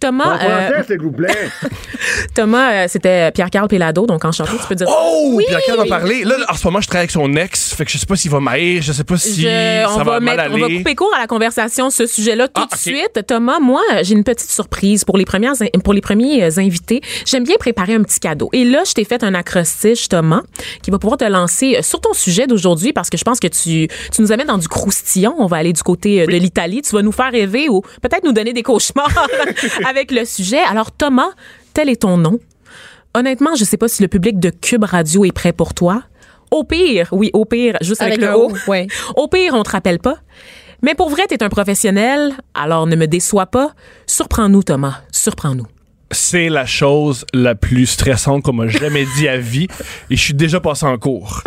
[0.00, 1.28] Thomas, euh, s'il vous plaît.
[2.34, 4.86] Thomas, euh, c'était Pierre-Carl Pelado, donc enchanté, tu peux dire.
[4.88, 5.32] Oh!
[5.34, 5.88] Oui, Pierre Carl en oui.
[5.88, 6.24] parler.
[6.24, 7.74] Là, en ce moment, je travaille avec son ex.
[7.74, 8.82] Fait que je sais pas s'il va m'haïr.
[8.82, 10.76] Je sais pas si Je- ça on, va, va mal mettre, on va aller.
[10.78, 13.20] couper court à la conversation ce sujet-là tout Ah, de suite.
[13.26, 17.00] Thomas, moi, j'ai une petite surprise pour les premières pour les premiers euh, invités.
[17.26, 18.50] J'aime bien préparer un petit cadeau.
[18.52, 20.42] Et là, je t'ai fait un acrostiche, Thomas,
[20.82, 23.46] qui va pouvoir te lancer euh, sur ton sujet d'aujourd'hui parce que je pense que
[23.46, 25.34] tu, tu nous amènes dans du croustillant.
[25.38, 26.82] On va aller du côté euh, de l'Italie.
[26.82, 29.26] Tu vas nous faire rêver ou peut-être nous donner des cauchemars
[29.88, 30.60] avec le sujet.
[30.60, 31.30] Alors, Thomas,
[31.74, 32.38] tel est ton nom.
[33.14, 36.02] Honnêtement, je sais pas si le public de Cube Radio est prêt pour toi.
[36.50, 38.52] Au pire, oui, au pire, juste avec, Avec le un haut.
[38.66, 38.86] Ouais.
[39.16, 40.16] Au pire, on te rappelle pas.
[40.82, 43.72] Mais pour vrai, t'es un professionnel, alors ne me déçois pas.
[44.06, 45.00] Surprends-nous, Thomas.
[45.12, 45.66] Surprends-nous.
[46.10, 49.68] C'est la chose la plus stressante qu'on m'a jamais dit à vie.
[50.10, 51.42] Et je suis déjà passé en cours.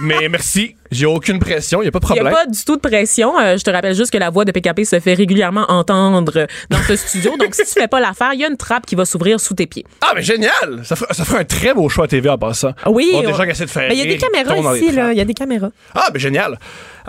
[0.00, 0.76] Mais merci.
[0.90, 1.82] J'ai aucune pression.
[1.82, 2.34] Il a pas de Il n'y problème.
[2.34, 3.38] a pas du tout de pression.
[3.38, 6.82] Euh, je te rappelle juste que la voix de PKP se fait régulièrement entendre dans
[6.82, 7.36] ce studio.
[7.36, 9.54] Donc, si tu fais pas l'affaire, il y a une trappe qui va s'ouvrir sous
[9.54, 9.84] tes pieds.
[10.00, 10.80] Ah, mais génial!
[10.84, 12.72] Ça ferait, ça ferait un très beau choix à TV en passant.
[12.86, 13.10] Oui.
[13.12, 14.90] Bon, des on- gens qui essaient de faire Mais il y a des caméras ici,
[14.90, 15.12] là.
[15.12, 15.70] Il y a des caméras.
[15.94, 16.58] Ah, ben génial.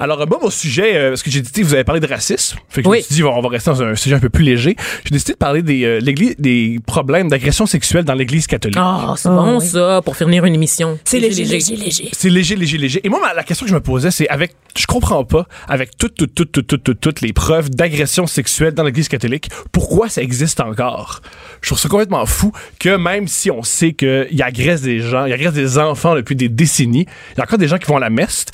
[0.02, 2.58] Alors, moi, mon sujet, euh, parce que j'ai dit, vous avez parlé de racisme.
[2.70, 2.97] Fait que Oui.
[2.97, 4.76] je me suis dit, on va rester dans un sujet un peu plus léger.
[5.06, 8.80] J'ai décidé de parler des, euh, l'église, des problèmes d'agression sexuelle dans l'Église catholique.
[8.82, 9.66] Oh, c'est bon, oui.
[9.68, 10.97] ça, pour finir une émission.
[11.06, 12.10] C'est léger, léger, léger.
[12.14, 13.02] C'est léger, léger, léger.
[13.04, 15.95] Et moi, ma- la question que je me posais, c'est avec, je comprends pas, avec
[15.97, 20.10] toutes, toutes, toutes, toutes, toutes, toutes, toutes les preuves d'agression sexuelle dans l'Église catholique, pourquoi
[20.10, 21.22] ça existe encore?
[21.62, 25.34] Je trouve ça complètement fou que même si on sait qu'il agresse des gens, il
[25.34, 27.99] agresse des enfants depuis des décennies, il y a encore des gens qui vont à
[27.99, 28.45] la messe.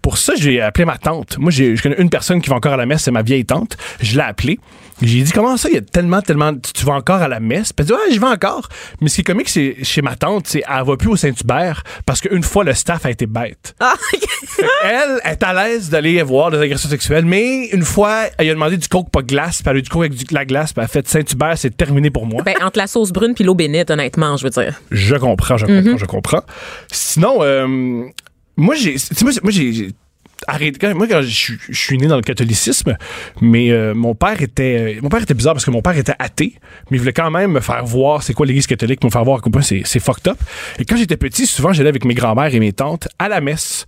[0.00, 1.38] Pour ça, j'ai appelé ma tante.
[1.38, 3.44] Moi, j'ai, je connais une personne qui va encore à la messe, c'est ma vieille
[3.44, 3.76] tante.
[4.00, 4.58] Je l'ai appelée.
[5.00, 7.72] J'ai dit, comment ça, il y a tellement, tellement, tu vas encore à la messe?
[7.72, 8.68] Puis elle dit, ouais, je vais encore.
[9.00, 11.82] Mais ce qui est comique, c'est, chez ma tante, c'est, elle va plus au Saint-Hubert
[12.06, 13.74] parce qu'une fois, le staff a été bête.
[13.80, 13.94] Ah,
[14.84, 18.76] elle est à l'aise d'aller voir des agressions sexuelles, mais une fois, elle a demandé
[18.76, 20.44] du coke pas de glace, puis elle a eu du coke avec du- de la
[20.44, 22.42] glace, puis elle a fait Saint-Hubert, c'est terminé pour moi.
[22.44, 24.80] Ben, entre la sauce brune puis l'eau bénite, honnêtement, je veux dire.
[24.92, 26.42] Je comprends, je comprends, je comprends.
[26.92, 28.04] Sinon, euh,
[28.56, 28.96] moi, j'ai.
[29.42, 29.88] Moi, j'ai
[30.48, 32.96] arrêté- quand- moi, quand je suis- je suis né dans le catholicisme,
[33.40, 34.96] mais euh, mon père était.
[34.96, 36.54] euh, Mon père était bizarre parce que mon père était athée,
[36.90, 39.38] mais il voulait quand même me faire voir c'est quoi l'Église catholique, me faire voir
[39.38, 40.38] à quel point c'est fucked up.
[40.78, 43.86] Et quand j'étais petit, souvent, j'allais avec mes grands-mères et mes tantes à la messe.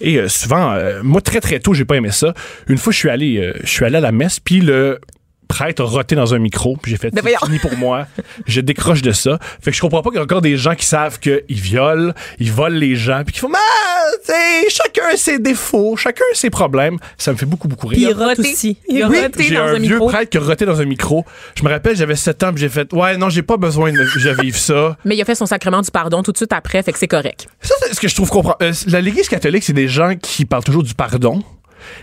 [0.00, 2.34] Et euh, souvent, euh, moi, très, très tôt, j'ai pas aimé ça.
[2.68, 5.00] Une fois, je suis allé, euh, je suis allé à la messe, puis le
[5.48, 8.06] prêtre a roté dans un micro, puis j'ai fait Ben c'est fini pour moi.
[8.46, 9.38] Je décroche de ça.
[9.62, 12.12] Fait que je comprends pas qu'il y a encore des gens qui savent qu'ils violent,
[12.38, 16.50] ils volent les gens, puis qu'ils font ah, tu sais, chacun ses défauts, chacun ses
[16.50, 16.98] problèmes.
[17.16, 18.18] Ça me fait beaucoup beaucoup Puis il rire.
[18.18, 18.76] rote aussi.
[18.88, 19.20] Il Oui.
[19.22, 20.08] roté J'ai dans un, un vieux micro.
[20.08, 21.24] prêtre qui a roté dans un micro.
[21.54, 23.98] Je me rappelle, j'avais 7 ans, puis j'ai fait ouais, non, j'ai pas besoin de,
[23.98, 24.96] de vivre ça.
[25.04, 27.08] Mais il a fait son sacrement du pardon tout de suite après, fait que c'est
[27.08, 27.46] correct.
[27.62, 28.56] Ça, c'est ce que je trouve comprendre.
[28.62, 31.42] Euh, la l'Église catholique, c'est des gens qui parlent toujours du pardon.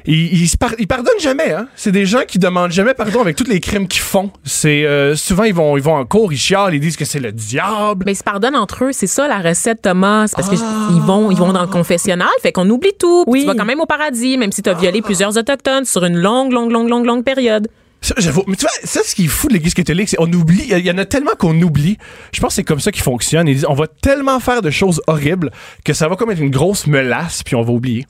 [0.05, 1.67] Ils, ils, par- ils pardonnent jamais, hein.
[1.75, 4.31] C'est des gens qui demandent jamais pardon avec tous les crimes qu'ils font.
[4.43, 7.19] C'est euh, souvent ils vont ils vont en cours, ils chialent, ils disent que c'est
[7.19, 8.03] le diable.
[8.05, 10.31] Mais ils se pardonnent entre eux, c'est ça la recette, Thomas.
[10.35, 10.89] Parce qu'ils Ah.
[11.05, 13.23] vont, ils vont dans le confessionnal, fait qu'on oublie tout.
[13.25, 13.41] puis Oui.
[13.41, 16.17] Tu vas quand même au paradis, même si tu as violé plusieurs autochtones sur une
[16.17, 17.67] longue, longue, longue, longue, longue période.
[18.05, 18.43] Ça, j'avoue.
[18.45, 20.63] Mais tu vois, ça, ce qui est fou de l'Église catholique, c'est on oublie.
[20.69, 21.97] Il y en a tellement qu'on oublie.
[22.31, 23.47] Je pense que c'est comme ça qu'ils fonctionnent.
[23.47, 25.51] Ils disent, on va tellement faire de choses horribles
[25.83, 28.05] que ça va comme être une grosse melasse, puis on va oublier.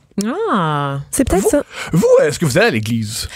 [0.51, 0.99] Ah.
[1.11, 1.63] C'est peut-être ça.
[1.93, 3.29] Vous, est-ce que vous allez à l'Église?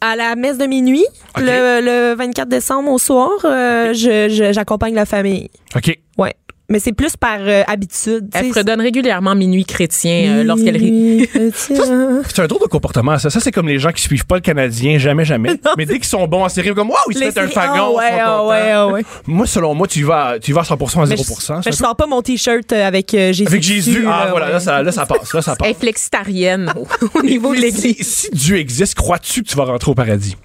[0.00, 1.04] À la messe de minuit,
[1.36, 5.48] le, le 24 décembre au soir, euh, je- je- j'accompagne la famille.
[5.76, 5.96] OK.
[6.16, 6.34] Ouais.
[6.70, 8.28] Mais c'est plus par euh, habitude.
[8.34, 8.52] Elle tu sais.
[8.52, 11.26] fredonne régulièrement minuit chrétien euh, lorsqu'elle rit.
[11.54, 13.30] C'est un drôle de comportement, ça.
[13.30, 15.58] Ça, c'est comme les gens qui suivent pas le Canadien, jamais, jamais.
[15.78, 17.74] Mais dès qu'ils sont bons en série, comme, waouh, ils se mettent un fagon.
[17.74, 19.02] Ah ouais, ah ouais, ah ouais.
[19.26, 21.62] Moi, selon moi, tu y vas, tu vas à 100% à 0%.
[21.64, 23.46] Mais je, sors pas mon t-shirt euh, avec euh, Jésus.
[23.46, 24.52] Avec Jésus, dessus, ah voilà, ouais.
[24.52, 25.32] là, ça, là, ça passe.
[25.32, 25.80] Là, ça Elle est passe.
[25.80, 26.86] flexitarienne au,
[27.18, 27.96] au niveau de l'église.
[27.96, 30.36] si, si Dieu existe, crois-tu que tu vas rentrer au paradis?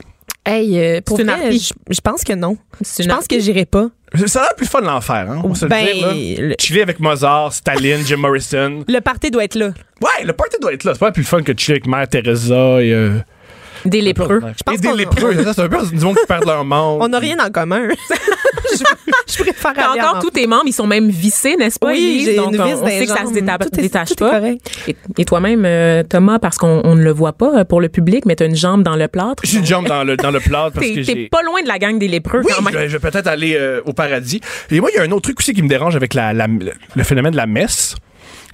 [0.45, 2.57] Hey, euh, pour C'est une vrai, je, je pense que non.
[2.81, 3.87] Je pense que j'irai pas.
[4.25, 5.41] Ça a l'air plus fun de l'enfer, hein?
[5.43, 6.13] On le Ben, dire, là.
[6.49, 8.83] le- Chiller avec Mozart, Staline, Jim Morrison.
[8.87, 9.67] Le party doit être là.
[10.01, 10.93] Ouais, le party doit être là.
[10.93, 12.91] C'est pas plus fun que chiller avec Mère Teresa et.
[12.93, 13.19] Euh,
[13.85, 14.39] Des lépreux.
[14.65, 15.43] pense et des lépreux.
[15.43, 16.99] Ça, C'est un peu du monde qui perd leur monde.
[17.01, 17.87] On n'a rien en commun.
[17.89, 18.77] je,
[19.37, 22.23] je préfère aller encore en- tous tes membres, ils sont même vissés, n'est-ce pas, Oui,
[22.25, 23.37] j'ai Donc, une on, vis on sait que ça se Tout
[23.79, 24.41] est- détache tout pas.
[24.87, 27.89] Et, et toi-même, euh, Thomas, parce qu'on on ne le voit pas euh, pour le
[27.89, 29.43] public, mais t'as une jambe dans le plâtre.
[29.45, 31.67] J'ai une jambe dans le, dans le plat parce T'es que t'es pas loin de
[31.67, 32.73] la gang des lépreux Oui, quand je même.
[32.83, 34.39] vais, je vais peut-être aller euh, au paradis.
[34.71, 36.47] Et moi, il y a un autre truc aussi qui me dérange avec la, la-
[36.47, 37.95] le phénomène de la messe.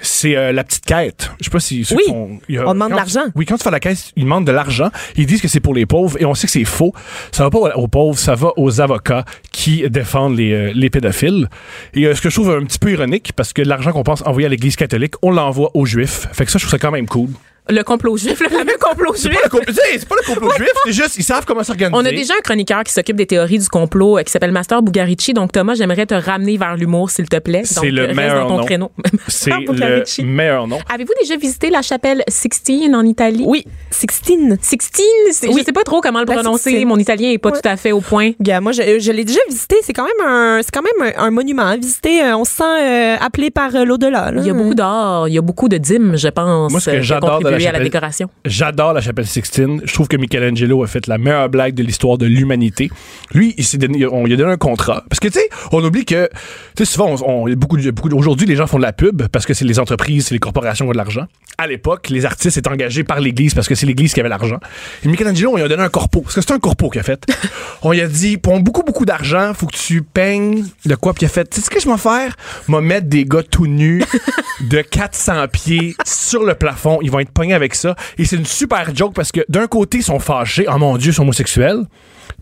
[0.02, 1.32] C'est euh, la petite quête.
[1.40, 2.04] Je sais pas si Oui.
[2.48, 3.24] il y a- On demande de l'argent.
[3.36, 4.90] Oui, quand tu fais la caisse, ils demandent de l'argent.
[5.16, 6.94] Ils disent que c'est pour les pauvres et on sait que c'est faux.
[7.32, 11.50] Ça va pas aux pauvres, ça va aux avocats qui défendent les, euh, les pédophiles.
[11.94, 14.22] Et euh, ce que je trouve un petit peu ironique, parce que l'argent qu'on pense
[14.26, 16.28] envoyer à l'Église catholique, on l'envoie aux Juifs.
[16.32, 17.30] Fait que ça, je trouve ça quand même cool.
[17.70, 19.40] Le complot juif, le fameux complot C'est juif.
[19.40, 21.96] pas le complot, c'est pas le complot juif, c'est juste, ils savent comment s'organiser.
[21.96, 24.82] On a déjà un chroniqueur qui s'occupe des théories du complot euh, qui s'appelle Master
[24.82, 25.34] Bugarici.
[25.34, 27.62] Donc, Thomas, j'aimerais te ramener vers l'humour, s'il te plaît.
[27.66, 28.66] C'est Donc, le meilleur dans ton nom.
[28.66, 28.92] créneau.
[29.28, 30.24] C'est Master le Bugarici.
[30.24, 30.80] meilleur nom.
[30.94, 33.44] Avez-vous déjà visité la chapelle Sixtine en Italie?
[33.46, 34.58] Oui, Sixtine.
[34.62, 35.58] Sixtine, c'est- Oui.
[35.60, 36.70] je sais pas trop comment le La prononcer.
[36.70, 36.88] Sixtine.
[36.88, 37.60] Mon italien est pas Ouais.
[37.62, 38.32] tout à fait au point.
[38.40, 39.76] Gars, moi, je, je l'ai déjà visité.
[39.84, 41.68] C'est quand même un, c'est quand même un, un monument.
[41.68, 44.32] à Visiter, euh, on se sent euh, appelé par euh, l'au-delà.
[44.32, 44.42] là.
[44.42, 46.90] Il y a beaucoup d'or, il y a beaucoup de dîmes, je pense, Moi, ce
[46.92, 48.30] que j'adore de la à la décoration.
[48.46, 49.82] J'adore la chapelle Sixtine.
[49.86, 52.90] Je trouve que Michelangelo a fait la meilleure blague de l'histoire de l'humanité.
[53.34, 55.04] Lui, il s'est donné, on lui a donné un contrat.
[55.10, 56.28] Parce que, tu sais, on oublie que,
[56.76, 59.46] tu sais, souvent, on, on- beaucoup, beaucoup aujourd'hui, les gens font de la pub parce
[59.46, 61.26] que c'est les entreprises, c'est les corporations qui ont de l'argent.
[61.58, 64.60] À l'époque, les artistes étaient engagés par l'Église parce que c'est l'Église qui avait l'argent.
[65.04, 66.22] Et Michelangelo, on lui a donné un corpo.
[66.22, 67.22] Parce que c'est un corpo qu'il a fait.
[67.82, 71.14] on lui a dit, pour beaucoup, beaucoup d'argent, faut que tu peignes de quoi.
[71.14, 72.36] Puis il a fait, tu sais ce que je vais faire?
[72.68, 74.04] M'a mettre des gars tout nus
[74.62, 77.00] de 400 pieds sur le plafond.
[77.02, 77.96] Ils vont être pognés avec ça.
[78.18, 80.66] Et c'est une super joke parce que d'un côté, ils sont fâchés.
[80.68, 81.84] Oh mon Dieu, ils sont homosexuels.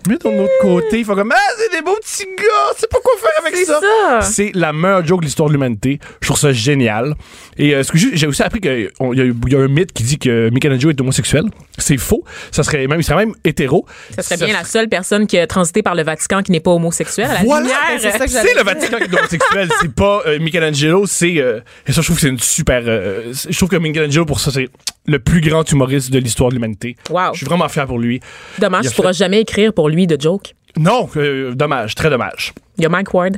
[0.08, 2.74] Mais d'un autre côté, ils font comme, ah, c'est des beaux petits gars.
[2.78, 3.80] C'est pas quoi faire avec ça.
[3.80, 4.22] ça.
[4.22, 6.00] C'est la meilleure joke de l'histoire de l'humanité.
[6.22, 7.16] Je trouve ça génial.
[7.58, 9.94] Et euh, ce que j'ai aussi appris qu'il y, a- il y a un mythe
[9.94, 11.46] qui dit que Michelangelo est homosexuel.
[11.78, 12.24] C'est faux.
[12.52, 13.86] Ça serait même, il serait même hétéro.
[14.16, 16.72] Ça serait bien la seule personne qui a transité par le Vatican qui n'est pas
[16.72, 17.30] homosexuel.
[17.46, 21.92] Voilà, ben, c'est le Vatican qui est homosexuel, c'est pas euh, Michelangelo, c'est euh, et
[21.94, 24.70] ça je trouve que c'est une super je trouve que Michelangelo pour ça c'est
[25.08, 26.96] le plus grand humoriste de l'histoire de l'humanité.
[27.10, 27.32] Wow.
[27.34, 28.20] Je suis vraiment fier pour lui.
[28.60, 30.54] Dommage, Il a tu pourras jamais écrire pour lui de joke.
[30.78, 32.54] Non, euh, dommage, très dommage.
[32.78, 33.38] Il y a Mike Ward.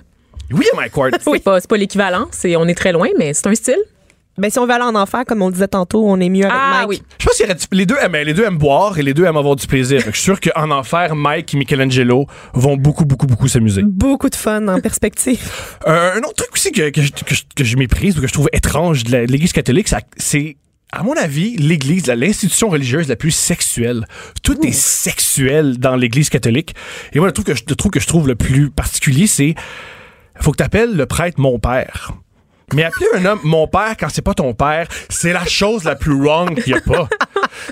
[0.51, 1.15] Oui, Mike Ward.
[1.21, 3.77] C'est pas, c'est pas l'équivalent, c'est, on est très loin, mais c'est un style.
[4.37, 6.55] Ben, si on veut aller en enfer, comme on disait tantôt, on est mieux avec
[6.57, 6.89] Ah Mike.
[6.89, 7.03] oui.
[7.19, 9.25] Je pense qu'il y aurait les deux aiment les deux aiment boire et les deux
[9.25, 9.99] aiment avoir du plaisir.
[10.05, 13.83] Je suis sûr qu'en enfer, Mike et Michelangelo vont beaucoup beaucoup beaucoup s'amuser.
[13.83, 15.41] Beaucoup de fun en perspective.
[15.87, 18.27] Euh, un autre truc aussi que, que, je, que, je, que je méprise ou que
[18.27, 20.55] je trouve étrange de l'Église catholique, c'est,
[20.91, 24.05] à mon avis, l'Église, l'institution religieuse la plus sexuelle.
[24.41, 26.73] Tout est sexuel dans l'Église catholique.
[27.13, 29.55] Et moi, le truc que je, le truc que je trouve le plus particulier, c'est
[30.41, 32.13] faut que tu appelles le prêtre mon père.
[32.73, 35.95] Mais appeler un homme mon père quand c'est pas ton père, c'est la chose la
[35.95, 37.09] plus wrong qu'il y a pas.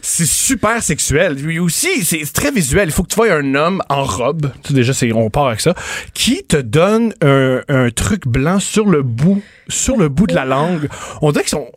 [0.02, 1.36] c'est super sexuel.
[1.36, 2.90] Lui aussi, c'est très visuel.
[2.90, 5.48] Il faut que tu vois un homme en robe, tu sais, déjà c'est on part
[5.48, 5.76] avec ça,
[6.14, 10.46] qui te donne un, un truc blanc sur le bout, sur le bout de la
[10.46, 10.90] langue.
[11.22, 11.72] On dirait qu'ils sont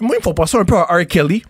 [0.00, 1.06] moi ils me font penser un peu à R.
[1.06, 1.42] Kelly.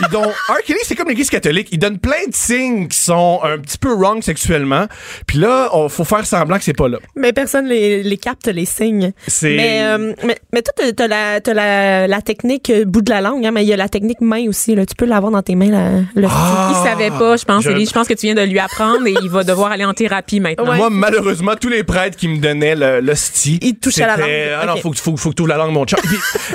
[0.00, 0.56] Ils donnent- R.
[0.66, 1.68] Kelly, c'est comme l'Église catholique.
[1.72, 4.86] Ils donnent plein de signes qui sont un petit peu wrong sexuellement.
[5.26, 6.98] Puis là, il faut faire semblant que c'est pas là.
[7.16, 9.12] Mais personne les, les capte, les signes.
[9.56, 13.20] Mais, euh, mais, mais toi, t'as- la, t'as la, la technique euh, bout de la
[13.20, 14.74] langue, hein, mais il y a la technique main aussi.
[14.74, 14.86] Là.
[14.86, 15.70] Tu peux l'avoir dans tes mains.
[15.70, 16.70] La, le Ah!
[16.70, 17.86] Il savait pas, je pense, je- Élie.
[17.86, 20.40] Je pense que tu viens de lui apprendre et il va devoir aller en thérapie
[20.40, 20.74] maintenant.
[20.74, 23.58] Moi, malheureusement, tous les prêtres qui me donnaient le- l'hostie.
[23.62, 24.30] Ils te touchaient la langue.
[24.62, 25.96] Ah non, faut, que- faut, faut que tu ouvres la langue, mon chat.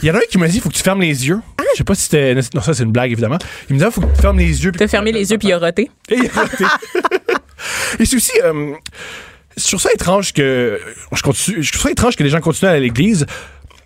[0.02, 1.40] Il y en a un qui m'a dit faut que tu fermes les yeux.
[1.74, 2.36] Je sais pas si c'était.
[2.54, 3.38] Non, ça, c'est une blague, évidemment.
[3.70, 4.72] Il me disait faut que tu fermes les yeux.
[4.72, 5.90] T'as fermé les yeux puis il a roté.
[6.10, 6.66] Et il a raté.
[8.00, 8.32] Et c'est aussi.
[8.44, 8.74] euh,
[9.56, 10.80] je trouve ça étrange que.
[11.12, 13.26] Je, continue, je trouve ça étrange que les gens continuent à aller à l'église.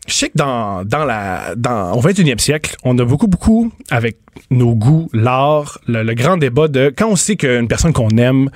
[0.07, 4.17] Je sais que dans, dans la, dans, au 21e siècle, on a beaucoup, beaucoup, avec
[4.49, 8.49] nos goûts, l'art, le, le grand débat de quand on sait qu'une personne qu'on aime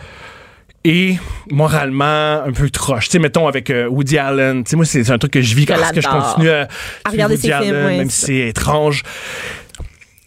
[0.83, 1.19] est
[1.51, 3.05] moralement un peu troche.
[3.05, 4.63] Tu sais, mettons avec euh, Woody Allen.
[4.63, 6.67] Tu sais, moi, c'est un truc que je vis parce que je continue à,
[7.03, 9.03] À regarder Woody ses films, Allen, même si c'est étrange.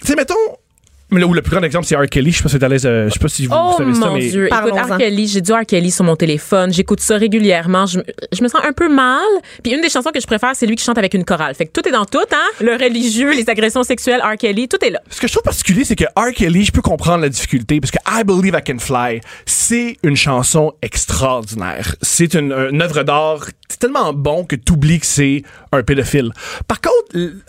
[0.04, 0.34] Tu sais, mettons.
[1.10, 2.06] Mais là où le plus grand exemple, c'est R.
[2.06, 2.32] Kelly.
[2.32, 4.14] Je sais pas si l'aise, euh, je sais pas si vous, Oh savez ça, mon
[4.14, 4.26] mais.
[4.28, 4.46] Dieu.
[4.46, 4.72] Écoute.
[4.72, 4.96] R.
[4.98, 5.64] Kelly, j'ai du R.
[5.66, 6.72] Kelly sur mon téléphone.
[6.72, 7.86] J'écoute ça régulièrement.
[7.86, 9.20] Je, me- je me sens un peu mal.
[9.62, 11.54] Puis une des chansons que je préfère, c'est lui qui chante avec une chorale.
[11.54, 12.48] Fait que tout est dans tout, hein?
[12.60, 14.36] Le religieux, les agressions sexuelles, R.
[14.38, 15.00] Kelly, tout est là.
[15.10, 16.32] Ce que je trouve particulier, c'est que R.
[16.34, 19.20] Kelly, je peux comprendre la difficulté parce que I Believe I Can Fly,
[19.66, 21.94] c'est une chanson extraordinaire.
[22.02, 25.42] C'est une, une œuvre d'art c'est tellement bon que tu oublies que c'est
[25.72, 26.30] un pédophile.
[26.68, 26.94] Par contre,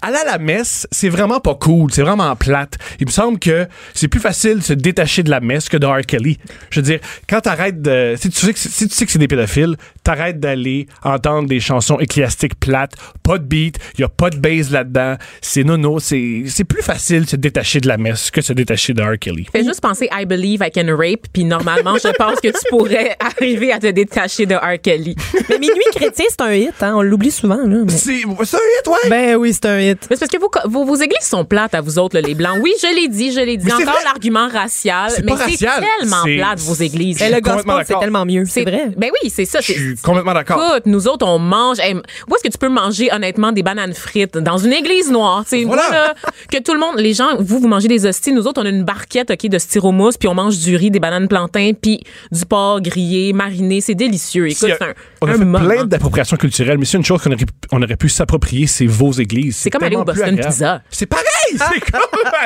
[0.02, 2.78] aller à la messe, c'est vraiment pas cool, c'est vraiment plate.
[3.00, 5.86] Il me semble que c'est plus facile de se détacher de la messe que de
[5.86, 6.02] R.
[6.08, 6.40] Kelly.
[6.72, 7.00] Je veux dire,
[7.30, 8.16] quand t'arrêtes de...
[8.18, 11.48] Si tu sais que, c'est- si tu sais que c'est des pédophiles, t'arrêtes d'aller entendre
[11.48, 16.00] des chansons ecclésiastiques plates, pas de beat, y a pas de bass là-dedans, c'est nono,
[16.00, 19.04] c'est c'est plus facile de se détacher de la messe que de se détacher de
[19.04, 19.20] R.
[19.20, 19.46] Kelly.
[19.52, 23.16] Fais juste penser I believe I can rape, puis normalement, je pense que tu pourrais
[23.20, 24.80] arriver à te détacher de R.
[24.82, 25.16] Kelly.
[25.50, 26.72] Mais Minuit chrétien, c'est un hit.
[26.82, 27.58] Hein, on l'oublie souvent.
[27.58, 29.10] Là, mais- C'est c'est un hit, ouais!
[29.10, 30.00] Ben oui, c'est un hit.
[30.10, 32.36] Mais c'est parce que vos, vos, vos églises sont plates à vous autres, là, les
[32.36, 32.58] Blancs.
[32.62, 33.66] Oui, je l'ai dit, je l'ai dit.
[33.68, 35.10] C'est Encore l'argument racial.
[35.12, 37.22] C'est Mais pas c'est racial, tellement c'est- plate, vos églises.
[37.22, 38.44] Et le complètement gospel, c'est tellement mieux.
[38.46, 38.90] C'est vrai.
[38.98, 39.60] Ben oui, c'est ça.
[39.62, 40.62] Je c'est- suis complètement d'accord.
[40.72, 41.80] Écoute, nous autres, on mange.
[41.80, 44.38] Hey, où est-ce que tu peux manger, honnêtement, des bananes frites?
[44.38, 45.44] Dans une église noire.
[45.48, 45.84] Sais, Voilà.
[45.90, 46.14] moi, là,
[46.52, 48.32] que tout le monde, les gens, vous, vous mangez des hosties.
[48.32, 51.00] Nous autres, on a une barquette, OK, de styromousse, puis on mange du riz, des
[51.00, 51.95] bananes plantains, puis
[52.32, 53.82] du porc grillé, mariné.
[53.82, 54.48] C'est délicieux.
[54.48, 55.66] Écoute, Si, c'est un, on a un fait moment.
[55.68, 59.12] plein d'appropriations culturelles, mais c'est une chose qu'on aurait, on aurait pu s'approprier, c'est vos
[59.12, 59.56] églises.
[59.58, 60.38] C'est comme aller au Boston.
[60.38, 60.82] Pizza.
[60.90, 61.26] C'est pareil!
[61.52, 62.02] C'est comme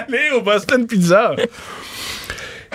[0.07, 1.35] aller au Boston Pizza.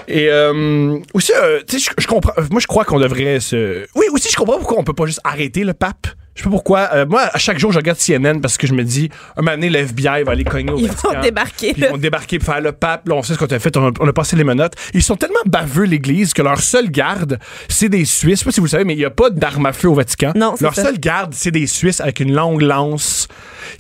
[0.09, 2.33] Et euh, aussi, euh, tu sais, je, je comprends.
[2.51, 3.87] Moi, je crois qu'on devrait se.
[3.95, 6.07] Oui, aussi, je comprends pourquoi on peut pas juste arrêter le pape.
[6.35, 6.91] Je sais pas pourquoi.
[6.93, 9.57] Euh, moi, à chaque jour, je regarde CNN parce que je me dis, un moment
[9.57, 11.13] donné, l'FBI va aller cogner au Ils Vatican.
[11.15, 11.83] vont débarquer, Puis.
[11.83, 13.09] Ils vont débarquer pour faire le pape.
[13.09, 13.77] Là, on sait ce qu'on a fait.
[13.77, 14.75] On a, on a passé les menottes.
[14.95, 17.39] Ils sont tellement baveux, l'Église, que leur seul garde,
[17.69, 18.35] c'est des Suisses.
[18.35, 19.89] Je sais pas si vous le savez, mais il n'y a pas d'armes à feu
[19.89, 20.33] au Vatican.
[20.35, 20.83] Non, c'est Leur ça.
[20.83, 23.29] seul garde, c'est des Suisses avec une longue lance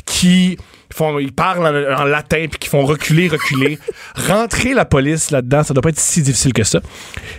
[0.06, 0.56] qui
[0.94, 3.78] font, ils parlent en, en latin puis qui font reculer, reculer.
[4.14, 6.80] Rentrer la police là-dedans, ça doit pas être si difficile que ça.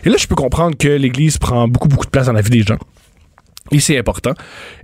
[0.03, 2.49] Et là, je peux comprendre que l'Église prend beaucoup, beaucoup de place dans la vie
[2.49, 2.77] des gens.
[3.71, 4.33] Et c'est important.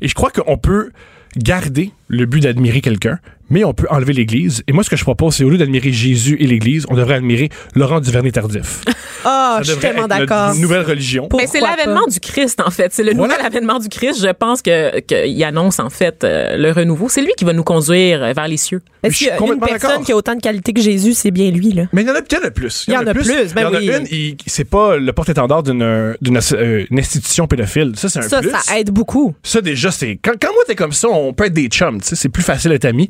[0.02, 0.92] Et je crois qu'on peut
[1.38, 4.64] garder le but d'admirer quelqu'un, mais on peut enlever l'Église.
[4.68, 7.16] Et moi, ce que je propose, c'est au lieu d'admirer Jésus et l'Église, on devrait
[7.16, 8.84] admirer Laurent Duvernay-Tardif.
[9.24, 10.56] Ah, Ça je suis tellement d'accord.
[10.56, 11.30] nouvelle religion.
[11.38, 12.92] Mais c'est Pourquoi l'avènement du Christ, en fait.
[12.92, 13.36] C'est le Voilà.
[13.36, 14.20] nouvel avènement du Christ.
[14.20, 17.08] Je pense que qu'il annonce, en fait, euh, le renouveau.
[17.08, 18.82] C'est lui qui va nous conduire vers les cieux.
[19.04, 21.14] Je Est-ce suis qu'il y a une personne qui a autant de qualités que Jésus,
[21.14, 21.84] c'est bien lui, là?
[21.94, 22.86] Mais il y en a peut-être plus.
[22.88, 24.30] Il y en a plus, ben il y en a oui.
[24.32, 27.92] une, c'est pas le porte-étendard d'une d'une, euh, institution pédophile.
[27.98, 28.50] Ça, c'est un Ça, plus.
[28.50, 29.36] ça aide beaucoup.
[29.44, 30.18] Ça, déjà, c'est.
[30.24, 32.16] Quand, quand moi, t'es comme ça, on peut être des chums, tu sais.
[32.16, 33.08] C'est plus facile d'être amis.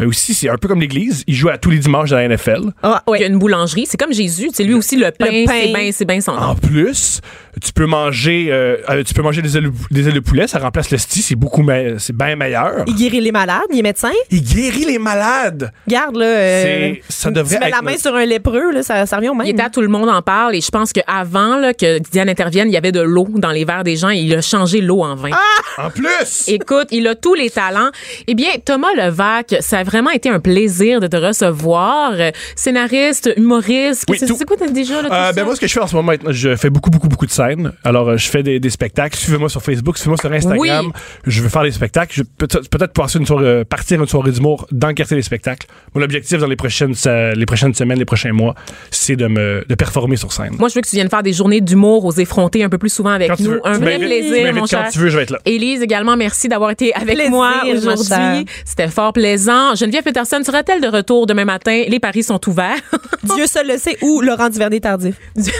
[0.00, 1.24] Euh, aussi, c'est un peu comme l'Église.
[1.26, 2.72] Il joue à tous les dimanches dans la NFL.
[2.82, 3.86] Ah, Il y a une boulangerie.
[3.86, 4.50] C'est comme Jésus.
[4.52, 5.26] C'est lui aussi le pain.
[5.26, 5.52] Le pain.
[5.62, 6.40] C'est bien, c'est bien son nom.
[6.42, 7.20] En plus,
[7.62, 10.46] tu peux manger, euh, euh, tu peux manger des ailes, des ailes de poulet.
[10.46, 11.22] Ça remplace le sti.
[11.22, 12.84] C'est beaucoup, me- c'est bien meilleur.
[12.86, 14.10] Il guérit les malades, il est médecin.
[14.30, 15.72] Il guérit les malades.
[15.88, 16.24] Garde, là.
[16.26, 19.16] euh, ça devrait tu mets la être main notre- sur un lépreux, là, ça, ça
[19.16, 19.46] revient au même.
[19.46, 22.28] Il était à tout le monde en parle et je pense qu'avant là, que Diane
[22.28, 24.80] intervienne, il y avait de l'eau dans les verres des gens et il a changé
[24.80, 25.30] l'eau en vin.
[25.78, 26.48] En plus!
[26.48, 27.90] Écoute, il a tous les talents.
[28.32, 32.12] Eh bien, Thomas Levac, ça a vraiment été un plaisir de te recevoir.
[32.14, 34.04] Euh, Scénariste, humoriste.
[34.08, 35.86] Oui, c'est quoi t'as déjà là, tout Euh, ben moi, ce que je fais en
[35.86, 37.72] ce moment, je fais beaucoup, beaucoup, beaucoup de scènes.
[37.84, 39.18] Alors, euh, je fais des, des spectacles.
[39.18, 40.86] Suivez-moi sur Facebook, suivez-moi sur Instagram.
[40.86, 40.92] Oui.
[41.26, 42.14] Je veux faire des spectacles.
[42.14, 45.66] Je peut-être passer une soirée, partir une soirée d'humour dans le quartier des spectacles.
[45.94, 46.94] Mon objectif dans les prochaines,
[47.36, 48.54] les prochaines semaines, les prochains mois,
[48.90, 50.56] c'est de me de performer sur scène.
[50.58, 52.88] Moi, je veux que tu viennes faire des journées d'humour aux effrontés un peu plus
[52.94, 53.50] souvent avec Quand tu nous.
[53.50, 53.60] veux.
[53.66, 54.88] Un Tu vrai plaisir, mon quand cher.
[54.90, 55.38] tu veux, je vais être là.
[55.44, 57.50] Élise également, merci d'avoir été avec Plaisir, moi
[57.84, 57.96] ma
[58.30, 58.46] aujourd'hui.
[58.64, 59.74] C'était fort plaisant.
[59.74, 61.84] Geneviève Peterson sera-t-elle de retour demain matin?
[61.88, 62.76] Les paris sont ouverts.
[63.34, 65.14] Dieu seul le sait ou Laurent Duvernay tardif.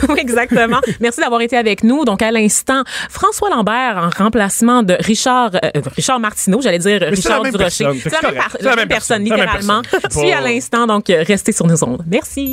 [0.09, 0.81] Oui, Exactement.
[1.01, 2.05] Merci d'avoir été avec nous.
[2.05, 7.43] Donc, à l'instant, François Lambert en remplacement de Richard, euh, Richard Martineau, j'allais dire Richard
[7.43, 7.87] Durocher.
[8.03, 8.51] C'est la, même par-
[8.89, 9.83] personne, C'est la même littéralement.
[9.91, 10.23] personne.
[10.23, 12.03] Suis à l'instant, donc, euh, restez sur nos ondes.
[12.07, 12.51] Merci.